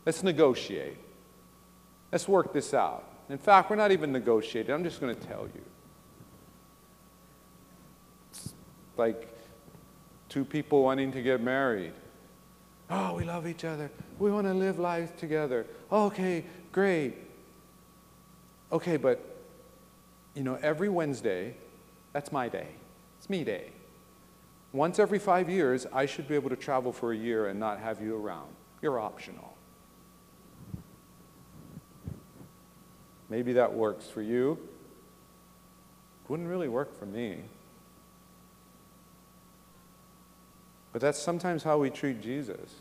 Let's 0.03 0.23
negotiate. 0.23 0.97
Let's 2.11 2.27
work 2.27 2.51
this 2.51 2.73
out. 2.73 3.03
In 3.29 3.37
fact, 3.37 3.69
we're 3.69 3.75
not 3.75 3.91
even 3.91 4.11
negotiating. 4.11 4.73
I'm 4.73 4.83
just 4.83 4.99
going 4.99 5.15
to 5.15 5.27
tell 5.27 5.43
you. 5.43 5.61
It's 8.31 8.53
like 8.97 9.31
two 10.27 10.43
people 10.43 10.81
wanting 10.81 11.11
to 11.11 11.21
get 11.21 11.39
married. 11.39 11.93
Oh, 12.89 13.13
we 13.13 13.23
love 13.23 13.47
each 13.47 13.65
other. 13.65 13.91
We 14.17 14.31
want 14.31 14.47
to 14.47 14.53
live 14.53 14.79
life 14.79 15.15
together. 15.17 15.67
Okay, 15.91 16.43
great. 16.71 17.15
Okay, 18.71 18.97
but, 18.97 19.37
you 20.33 20.43
know, 20.43 20.57
every 20.61 20.89
Wednesday, 20.89 21.55
that's 22.13 22.31
my 22.31 22.49
day. 22.49 22.67
It's 23.19 23.29
me 23.29 23.43
day. 23.43 23.71
Once 24.71 24.99
every 24.99 25.19
five 25.19 25.49
years, 25.49 25.85
I 25.93 26.05
should 26.05 26.27
be 26.27 26.35
able 26.35 26.49
to 26.49 26.55
travel 26.55 26.91
for 26.91 27.11
a 27.11 27.17
year 27.17 27.47
and 27.47 27.59
not 27.59 27.79
have 27.79 28.01
you 28.01 28.15
around. 28.15 28.49
You're 28.81 28.99
optional. 28.99 29.55
Maybe 33.29 33.53
that 33.53 33.73
works 33.73 34.07
for 34.07 34.21
you. 34.21 34.57
Wouldn't 36.27 36.49
really 36.49 36.67
work 36.67 36.97
for 36.97 37.05
me. 37.05 37.41
But 40.91 41.01
that's 41.01 41.19
sometimes 41.19 41.63
how 41.63 41.77
we 41.77 41.89
treat 41.89 42.21
Jesus. 42.21 42.75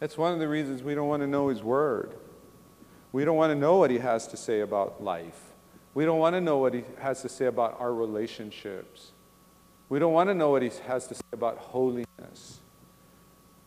That's 0.00 0.18
one 0.18 0.32
of 0.32 0.38
the 0.38 0.48
reasons 0.48 0.82
we 0.82 0.94
don't 0.94 1.08
want 1.08 1.22
to 1.22 1.26
know 1.26 1.48
his 1.48 1.62
word. 1.62 2.14
We 3.12 3.24
don't 3.24 3.36
want 3.36 3.52
to 3.52 3.54
know 3.54 3.76
what 3.76 3.90
he 3.90 3.98
has 3.98 4.26
to 4.28 4.36
say 4.36 4.60
about 4.60 5.02
life. 5.02 5.40
We 5.94 6.04
don't 6.04 6.18
want 6.18 6.34
to 6.34 6.40
know 6.40 6.58
what 6.58 6.74
he 6.74 6.82
has 6.98 7.22
to 7.22 7.28
say 7.28 7.46
about 7.46 7.80
our 7.80 7.94
relationships. 7.94 9.12
We 9.88 10.00
don't 10.00 10.12
want 10.12 10.28
to 10.30 10.34
know 10.34 10.50
what 10.50 10.62
he 10.62 10.70
has 10.86 11.06
to 11.06 11.14
say 11.14 11.22
about 11.32 11.58
holiness. 11.58 12.60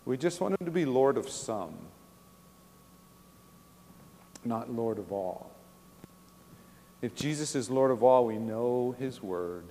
We 0.03 0.17
just 0.17 0.41
want 0.41 0.60
him 0.60 0.65
to 0.65 0.71
be 0.71 0.86
Lord 0.86 1.17
of 1.17 1.29
some, 1.29 1.73
not 4.43 4.69
Lord 4.69 4.99
of 4.99 5.12
all. 5.12 5.51
If 7.01 7.15
Jesus 7.15 7.55
is 7.55 7.69
Lord 7.69 7.91
of 7.91 8.03
all, 8.03 8.25
we 8.25 8.38
know 8.38 8.95
his 8.99 9.21
word 9.21 9.63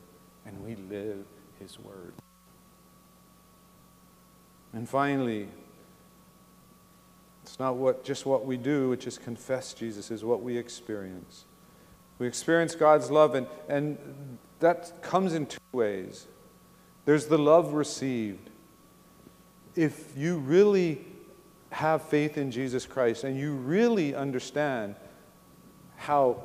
and 0.46 0.64
we 0.64 0.76
live 0.76 1.24
his 1.58 1.78
word. 1.78 2.14
And 4.72 4.88
finally, 4.88 5.48
it's 7.42 7.59
not 7.59 7.76
what, 7.76 8.05
just 8.05 8.26
what 8.26 8.44
we 8.44 8.57
do, 8.57 8.88
which 8.88 9.07
is 9.07 9.18
confess 9.18 9.72
Jesus, 9.72 10.11
is 10.11 10.24
what 10.24 10.42
we 10.42 10.57
experience. 10.59 11.44
We 12.18 12.26
experience 12.26 12.74
God's 12.74 13.11
love, 13.11 13.35
and, 13.35 13.46
and 13.68 13.98
that 14.61 15.00
comes 15.02 15.33
in 15.35 15.46
two 15.46 15.59
ways. 15.72 16.26
there's 17.05 17.26
the 17.26 17.38
love 17.38 17.72
received. 17.72 18.50
If 19.74 20.16
you 20.16 20.38
really 20.38 21.05
have 21.70 22.02
faith 22.02 22.38
in 22.38 22.50
Jesus 22.50 22.87
Christ 22.87 23.24
and 23.24 23.38
you 23.38 23.52
really 23.52 24.14
understand 24.14 24.94
how 25.96 26.42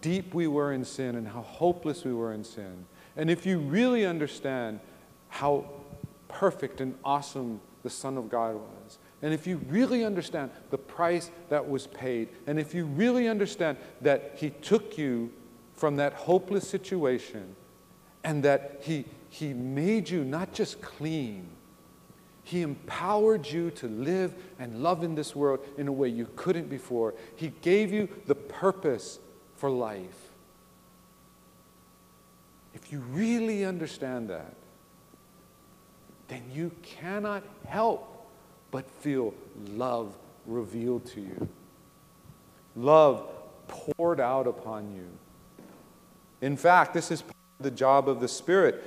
deep 0.00 0.34
we 0.34 0.46
were 0.46 0.72
in 0.72 0.84
sin 0.84 1.16
and 1.16 1.26
how 1.26 1.42
hopeless 1.42 2.04
we 2.04 2.12
were 2.12 2.32
in 2.32 2.44
sin, 2.44 2.84
and 3.16 3.30
if 3.30 3.46
you 3.46 3.58
really 3.58 4.04
understand 4.04 4.78
how 5.28 5.64
perfect 6.38 6.80
and 6.80 6.94
awesome 7.02 7.60
the 7.82 7.90
Son 7.90 8.18
of 8.18 8.28
God 8.28 8.56
was, 8.56 8.98
and 9.22 9.32
if 9.32 9.46
you 9.46 9.58
really 9.68 10.04
understand 10.04 10.50
the 10.70 10.78
price 10.78 11.30
that 11.48 11.66
was 11.66 11.86
paid, 11.86 12.28
and 12.46 12.58
if 12.58 12.74
you 12.74 12.84
really 12.84 13.28
understand 13.28 13.78
that 14.02 14.32
He 14.36 14.50
took 14.50 14.98
you 14.98 15.32
from 15.72 15.96
that 15.96 16.12
hopeless 16.12 16.68
situation, 16.68 17.56
and 18.22 18.42
that 18.42 18.80
He, 18.82 19.04
he 19.30 19.54
made 19.54 20.10
you 20.10 20.24
not 20.24 20.52
just 20.52 20.82
clean, 20.82 21.48
He 22.42 22.62
empowered 22.62 23.46
you 23.46 23.70
to 23.72 23.86
live 23.88 24.34
and 24.58 24.82
love 24.82 25.02
in 25.02 25.14
this 25.14 25.34
world 25.34 25.60
in 25.78 25.88
a 25.88 25.92
way 25.92 26.08
you 26.08 26.28
couldn't 26.36 26.68
before. 26.68 27.14
He 27.34 27.52
gave 27.62 27.92
you 27.92 28.08
the 28.26 28.34
purpose 28.34 29.20
for 29.54 29.70
life. 29.70 30.32
If 32.74 32.92
you 32.92 33.00
really 33.00 33.64
understand 33.64 34.28
that, 34.28 34.54
then 36.28 36.42
you 36.52 36.72
cannot 36.82 37.42
help 37.66 38.28
but 38.70 38.90
feel 39.00 39.34
love 39.70 40.16
revealed 40.46 41.06
to 41.06 41.20
you, 41.20 41.48
love 42.74 43.28
poured 43.68 44.20
out 44.20 44.46
upon 44.46 44.94
you. 44.94 45.06
In 46.40 46.56
fact, 46.56 46.94
this 46.94 47.10
is 47.10 47.22
the 47.60 47.70
job 47.70 48.08
of 48.08 48.20
the 48.20 48.28
Spirit. 48.28 48.82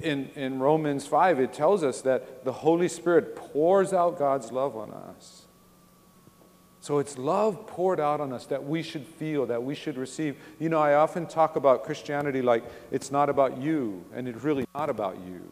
In, 0.00 0.30
in 0.34 0.58
Romans 0.58 1.06
5, 1.06 1.40
it 1.40 1.52
tells 1.52 1.84
us 1.84 2.00
that 2.02 2.44
the 2.44 2.52
Holy 2.52 2.88
Spirit 2.88 3.36
pours 3.36 3.92
out 3.92 4.18
God's 4.18 4.50
love 4.50 4.76
on 4.76 4.90
us. 4.90 5.42
So 6.80 6.98
it's 6.98 7.16
love 7.16 7.68
poured 7.68 8.00
out 8.00 8.20
on 8.20 8.32
us 8.32 8.46
that 8.46 8.64
we 8.64 8.82
should 8.82 9.06
feel, 9.06 9.46
that 9.46 9.62
we 9.62 9.76
should 9.76 9.96
receive. 9.96 10.36
You 10.58 10.68
know, 10.68 10.80
I 10.80 10.94
often 10.94 11.26
talk 11.26 11.54
about 11.54 11.84
Christianity 11.84 12.42
like 12.42 12.64
it's 12.90 13.12
not 13.12 13.28
about 13.28 13.58
you, 13.58 14.04
and 14.12 14.26
it's 14.26 14.42
really 14.42 14.64
not 14.74 14.90
about 14.90 15.16
you. 15.24 15.48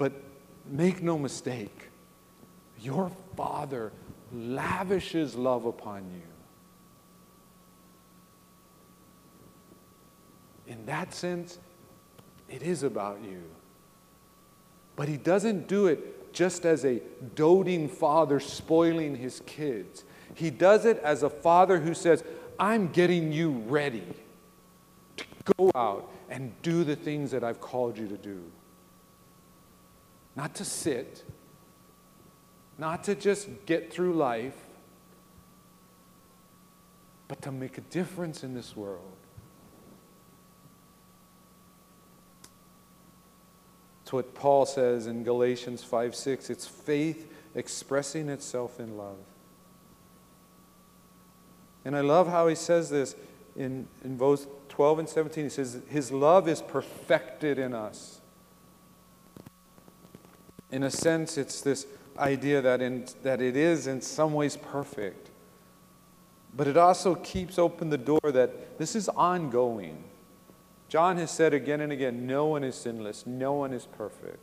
But 0.00 0.14
make 0.66 1.02
no 1.02 1.18
mistake, 1.18 1.90
your 2.80 3.10
Father 3.36 3.92
lavishes 4.32 5.34
love 5.34 5.66
upon 5.66 6.06
you. 6.10 6.22
In 10.72 10.86
that 10.86 11.12
sense, 11.12 11.58
it 12.48 12.62
is 12.62 12.82
about 12.82 13.18
you. 13.22 13.42
But 14.96 15.08
He 15.08 15.18
doesn't 15.18 15.68
do 15.68 15.86
it 15.86 16.32
just 16.32 16.64
as 16.64 16.86
a 16.86 17.02
doting 17.34 17.86
father 17.86 18.40
spoiling 18.40 19.16
his 19.16 19.42
kids. 19.44 20.04
He 20.34 20.48
does 20.48 20.86
it 20.86 20.98
as 21.04 21.22
a 21.22 21.28
father 21.28 21.78
who 21.78 21.92
says, 21.92 22.24
I'm 22.58 22.88
getting 22.88 23.32
you 23.32 23.50
ready 23.66 24.06
to 25.18 25.24
go 25.58 25.70
out 25.74 26.10
and 26.30 26.54
do 26.62 26.84
the 26.84 26.96
things 26.96 27.32
that 27.32 27.44
I've 27.44 27.60
called 27.60 27.98
you 27.98 28.08
to 28.08 28.16
do. 28.16 28.40
Not 30.36 30.54
to 30.56 30.64
sit, 30.64 31.24
not 32.78 33.04
to 33.04 33.14
just 33.14 33.48
get 33.66 33.92
through 33.92 34.14
life, 34.14 34.56
but 37.28 37.42
to 37.42 37.52
make 37.52 37.78
a 37.78 37.82
difference 37.82 38.42
in 38.42 38.54
this 38.54 38.76
world. 38.76 39.16
It's 44.02 44.12
what 44.12 44.34
Paul 44.34 44.66
says 44.66 45.06
in 45.06 45.22
Galatians 45.22 45.84
5 45.84 46.16
6. 46.16 46.50
It's 46.50 46.66
faith 46.66 47.32
expressing 47.54 48.28
itself 48.28 48.80
in 48.80 48.96
love. 48.96 49.18
And 51.84 51.96
I 51.96 52.00
love 52.00 52.28
how 52.28 52.48
he 52.48 52.54
says 52.54 52.90
this 52.90 53.14
in, 53.56 53.86
in 54.04 54.18
verse 54.18 54.46
12 54.68 54.98
and 55.00 55.08
17. 55.08 55.44
He 55.44 55.50
says, 55.50 55.80
His 55.88 56.10
love 56.10 56.48
is 56.48 56.60
perfected 56.60 57.58
in 57.58 57.72
us. 57.72 58.19
In 60.70 60.84
a 60.84 60.90
sense, 60.90 61.36
it's 61.36 61.60
this 61.60 61.86
idea 62.18 62.60
that, 62.60 62.80
in, 62.80 63.06
that 63.22 63.40
it 63.40 63.56
is 63.56 63.86
in 63.86 64.00
some 64.00 64.32
ways 64.34 64.56
perfect. 64.56 65.30
But 66.56 66.66
it 66.66 66.76
also 66.76 67.14
keeps 67.14 67.58
open 67.58 67.90
the 67.90 67.98
door 67.98 68.20
that 68.24 68.78
this 68.78 68.94
is 68.94 69.08
ongoing. 69.08 70.04
John 70.88 71.16
has 71.18 71.30
said 71.30 71.54
again 71.54 71.80
and 71.80 71.92
again 71.92 72.26
no 72.26 72.46
one 72.46 72.64
is 72.64 72.74
sinless, 72.74 73.26
no 73.26 73.52
one 73.52 73.72
is 73.72 73.86
perfect. 73.86 74.40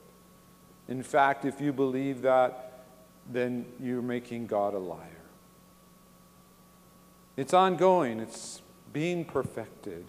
In 0.88 1.04
fact, 1.04 1.44
if 1.44 1.60
you 1.60 1.74
believe 1.74 2.22
that, 2.22 2.86
then 3.30 3.66
you're 3.82 4.02
making 4.02 4.48
God 4.48 4.74
a 4.74 4.80
liar. 4.80 5.02
It's 7.36 7.54
ongoing, 7.54 8.20
it's 8.22 8.62
being 8.94 9.26
perfected. 9.26 10.06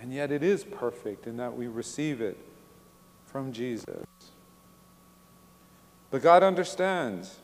And 0.00 0.12
yet 0.12 0.30
it 0.30 0.44
is 0.44 0.62
perfect 0.62 1.26
in 1.26 1.36
that 1.38 1.56
we 1.56 1.66
receive 1.66 2.20
it 2.20 2.38
from 3.30 3.52
Jesus. 3.52 4.06
But 6.10 6.22
God 6.22 6.42
understands. 6.42 7.36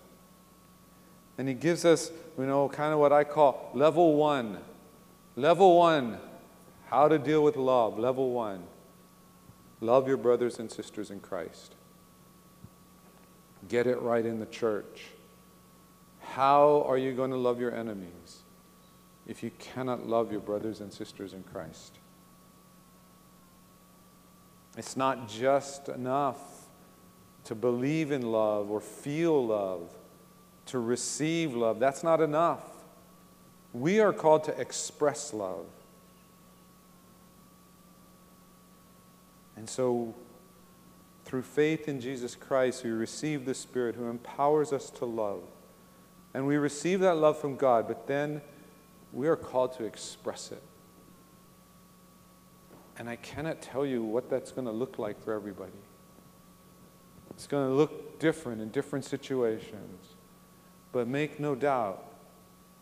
And 1.37 1.49
He 1.49 1.55
gives 1.55 1.85
us, 1.85 2.11
you 2.38 2.47
know, 2.47 2.68
kind 2.68 2.92
of 2.92 2.99
what 2.99 3.12
I 3.12 3.25
call 3.25 3.70
level 3.75 4.14
one. 4.14 4.59
Level 5.37 5.77
one, 5.77 6.18
how 6.87 7.09
to 7.09 7.18
deal 7.18 7.42
with 7.42 7.57
love. 7.57 7.99
Level 7.99 8.31
one, 8.31 8.62
love 9.81 10.07
your 10.07 10.16
brothers 10.16 10.59
and 10.59 10.70
sisters 10.70 11.11
in 11.11 11.20
Christ. 11.20 11.75
Get 13.68 13.87
it 13.87 14.01
right 14.01 14.25
in 14.25 14.38
the 14.38 14.47
church. 14.47 15.07
How 16.20 16.85
are 16.87 16.99
you 16.99 17.12
going 17.12 17.31
to 17.31 17.37
love 17.37 17.61
your 17.61 17.75
enemies 17.75 18.42
if 19.27 19.42
you 19.42 19.51
cannot 19.59 20.07
love 20.07 20.31
your 20.31 20.40
brothers 20.40 20.81
and 20.81 20.92
sisters 20.92 21.33
in 21.33 21.42
Christ? 21.42 21.99
It's 24.77 24.97
not 24.97 25.29
just 25.29 25.89
enough 25.89 26.39
to 27.45 27.55
believe 27.55 28.11
in 28.11 28.23
love 28.23 28.71
or 28.71 28.81
feel 28.81 29.47
love, 29.47 29.95
to 30.67 30.79
receive 30.79 31.55
love. 31.55 31.79
That's 31.79 32.03
not 32.03 32.21
enough. 32.21 32.63
We 33.73 34.01
are 34.01 34.13
called 34.13 34.45
to 34.45 34.61
express 34.61 35.33
love. 35.33 35.67
And 39.57 39.69
so, 39.69 40.15
through 41.25 41.43
faith 41.43 41.89
in 41.89 42.01
Jesus 42.01 42.35
Christ, 42.35 42.85
we 42.85 42.91
receive 42.91 43.45
the 43.45 43.55
Spirit 43.55 43.95
who 43.95 44.09
empowers 44.09 44.73
us 44.73 44.91
to 44.91 45.05
love. 45.05 45.43
And 46.35 46.47
we 46.47 46.57
receive 46.57 47.01
that 47.01 47.17
love 47.17 47.39
from 47.39 47.57
God, 47.57 47.87
but 47.87 48.07
then 48.07 48.43
we 49.13 49.29
are 49.29 49.37
called 49.37 49.73
to 49.75 49.85
express 49.85 50.51
it. 50.51 50.63
And 52.98 53.09
I 53.09 53.16
cannot 53.16 53.61
tell 53.61 53.85
you 53.85 54.02
what 54.02 54.30
that's 54.30 54.52
going 54.52 54.66
to 54.66 54.72
look 54.72 54.98
like 54.98 55.22
for 55.22 55.33
everybody. 55.33 55.72
It's 57.30 57.46
going 57.46 57.68
to 57.68 57.74
look 57.74 58.20
different 58.20 58.61
in 58.62 58.68
different 58.68 59.04
situations. 59.04 60.14
But 60.92 61.09
make 61.09 61.40
no 61.40 61.54
doubt, 61.54 62.04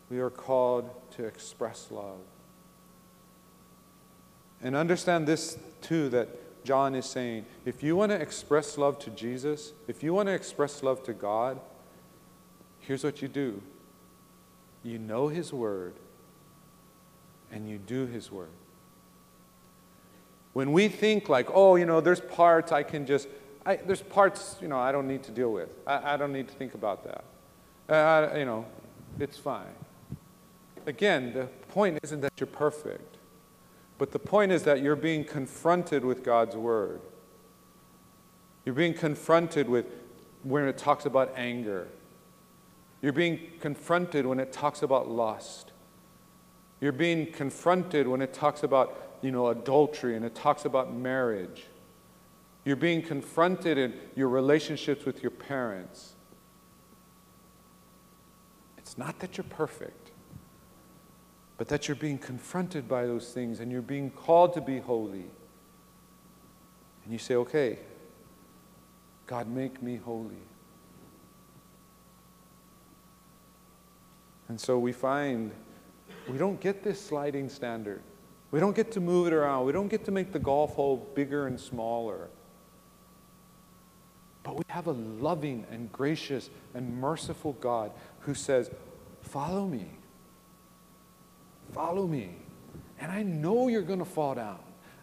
we 0.09 0.19
are 0.19 0.29
called 0.29 0.89
to 1.15 1.25
express 1.25 1.87
love. 1.89 2.19
And 4.61 4.75
understand 4.75 5.27
this 5.27 5.57
too 5.81 6.09
that 6.09 6.63
John 6.63 6.95
is 6.95 7.05
saying 7.05 7.45
if 7.65 7.83
you 7.83 7.95
want 7.95 8.11
to 8.11 8.21
express 8.21 8.77
love 8.77 8.99
to 8.99 9.09
Jesus, 9.09 9.73
if 9.87 10.03
you 10.03 10.13
want 10.13 10.27
to 10.27 10.33
express 10.33 10.83
love 10.83 11.03
to 11.03 11.13
God, 11.13 11.59
here's 12.79 13.03
what 13.03 13.21
you 13.21 13.27
do 13.27 13.61
you 14.83 14.99
know 14.99 15.29
His 15.29 15.51
Word 15.51 15.93
and 17.51 17.69
you 17.69 17.77
do 17.77 18.05
His 18.05 18.31
Word. 18.31 18.49
When 20.53 20.71
we 20.71 20.87
think 20.87 21.29
like, 21.29 21.49
oh, 21.53 21.75
you 21.75 21.85
know, 21.85 21.99
there's 21.99 22.21
parts 22.21 22.71
I 22.71 22.83
can 22.83 23.05
just 23.05 23.27
I, 23.65 23.77
there's 23.77 24.01
parts, 24.01 24.57
you 24.61 24.67
know, 24.67 24.77
I 24.77 24.91
don't 24.91 25.07
need 25.07 25.23
to 25.23 25.31
deal 25.31 25.51
with. 25.51 25.69
I, 25.87 26.13
I 26.13 26.17
don't 26.17 26.33
need 26.33 26.47
to 26.49 26.53
think 26.53 26.73
about 26.73 27.03
that. 27.05 27.23
Uh, 27.93 28.37
you 28.37 28.45
know, 28.45 28.65
it's 29.19 29.37
fine. 29.37 29.73
Again, 30.85 31.33
the 31.33 31.45
point 31.69 31.99
isn't 32.03 32.21
that 32.21 32.33
you're 32.37 32.47
perfect, 32.47 33.17
but 33.97 34.11
the 34.11 34.19
point 34.19 34.51
is 34.51 34.63
that 34.63 34.81
you're 34.81 34.97
being 34.97 35.23
confronted 35.23 36.03
with 36.03 36.23
God's 36.23 36.57
word. 36.57 36.99
You're 38.65 38.75
being 38.75 38.93
confronted 38.93 39.69
with 39.69 39.85
when 40.43 40.65
it 40.65 40.77
talks 40.77 41.05
about 41.05 41.33
anger. 41.37 41.87
You're 43.01 43.13
being 43.13 43.39
confronted 43.61 44.25
when 44.25 44.39
it 44.39 44.51
talks 44.51 44.81
about 44.81 45.09
lust. 45.09 45.71
You're 46.81 46.91
being 46.91 47.31
confronted 47.31 48.07
when 48.07 48.21
it 48.21 48.33
talks 48.33 48.63
about, 48.63 49.12
you 49.23 49.31
know, 49.31 49.47
adultery 49.47 50.15
and 50.15 50.23
it 50.23 50.35
talks 50.35 50.65
about 50.65 50.93
marriage. 50.93 51.63
You're 52.65 52.75
being 52.75 53.01
confronted 53.01 53.77
in 53.77 53.93
your 54.15 54.29
relationships 54.29 55.05
with 55.05 55.23
your 55.23 55.31
parents. 55.31 56.13
It's 58.77 58.97
not 58.97 59.19
that 59.19 59.37
you're 59.37 59.45
perfect, 59.45 60.11
but 61.57 61.67
that 61.69 61.87
you're 61.87 61.95
being 61.95 62.17
confronted 62.17 62.87
by 62.87 63.07
those 63.07 63.31
things 63.31 63.59
and 63.59 63.71
you're 63.71 63.81
being 63.81 64.11
called 64.11 64.53
to 64.53 64.61
be 64.61 64.79
holy. 64.79 65.25
And 67.03 67.11
you 67.11 67.17
say, 67.17 67.35
okay, 67.35 67.79
God, 69.25 69.47
make 69.47 69.81
me 69.81 69.95
holy. 69.95 70.35
And 74.49 74.59
so 74.59 74.77
we 74.77 74.91
find 74.91 75.51
we 76.29 76.37
don't 76.37 76.59
get 76.59 76.83
this 76.83 77.01
sliding 77.01 77.49
standard. 77.49 78.01
We 78.53 78.59
don't 78.59 78.75
get 78.75 78.91
to 78.91 78.99
move 78.99 79.25
it 79.25 79.33
around. 79.33 79.65
We 79.65 79.71
don't 79.71 79.87
get 79.87 80.05
to 80.05 80.11
make 80.11 80.31
the 80.31 80.37
golf 80.37 80.75
hole 80.75 81.09
bigger 81.15 81.47
and 81.47 81.59
smaller. 81.59 82.29
But 84.43 84.57
we 84.57 84.63
have 84.67 84.85
a 84.85 84.91
loving 84.91 85.65
and 85.71 85.91
gracious 85.91 86.51
and 86.75 86.95
merciful 87.01 87.53
God 87.53 87.89
who 88.19 88.35
says, 88.35 88.69
Follow 89.23 89.65
me. 89.65 89.87
Follow 91.71 92.05
me. 92.05 92.35
And 92.99 93.11
I 93.11 93.23
know 93.23 93.69
you're 93.69 93.81
going 93.81 93.97
to 93.97 94.05
fall 94.05 94.35
down. 94.35 94.59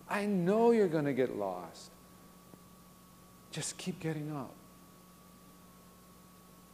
I 0.08 0.26
know 0.26 0.70
you're 0.70 0.86
going 0.86 1.06
to 1.06 1.12
get 1.12 1.36
lost. 1.36 1.90
Just 3.50 3.76
keep 3.76 3.98
getting 3.98 4.30
up. 4.30 4.54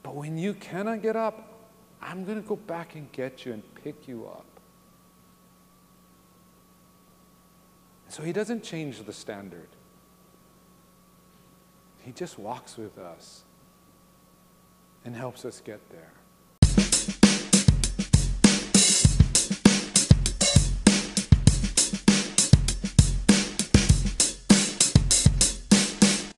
But 0.02 0.14
when 0.14 0.36
you 0.36 0.52
cannot 0.52 1.00
get 1.00 1.16
up, 1.16 1.54
I'm 2.02 2.26
going 2.26 2.42
to 2.42 2.46
go 2.46 2.56
back 2.56 2.96
and 2.96 3.10
get 3.12 3.46
you 3.46 3.54
and 3.54 3.62
pick 3.76 4.06
you 4.06 4.26
up. 4.26 4.55
So 8.16 8.22
he 8.22 8.32
doesn't 8.32 8.62
change 8.62 9.04
the 9.04 9.12
standard, 9.12 9.68
he 11.98 12.12
just 12.12 12.38
walks 12.38 12.78
with 12.78 12.96
us 12.96 13.44
and 15.04 15.14
helps 15.14 15.44
us 15.44 15.60
get 15.60 15.80
there. 15.90 16.12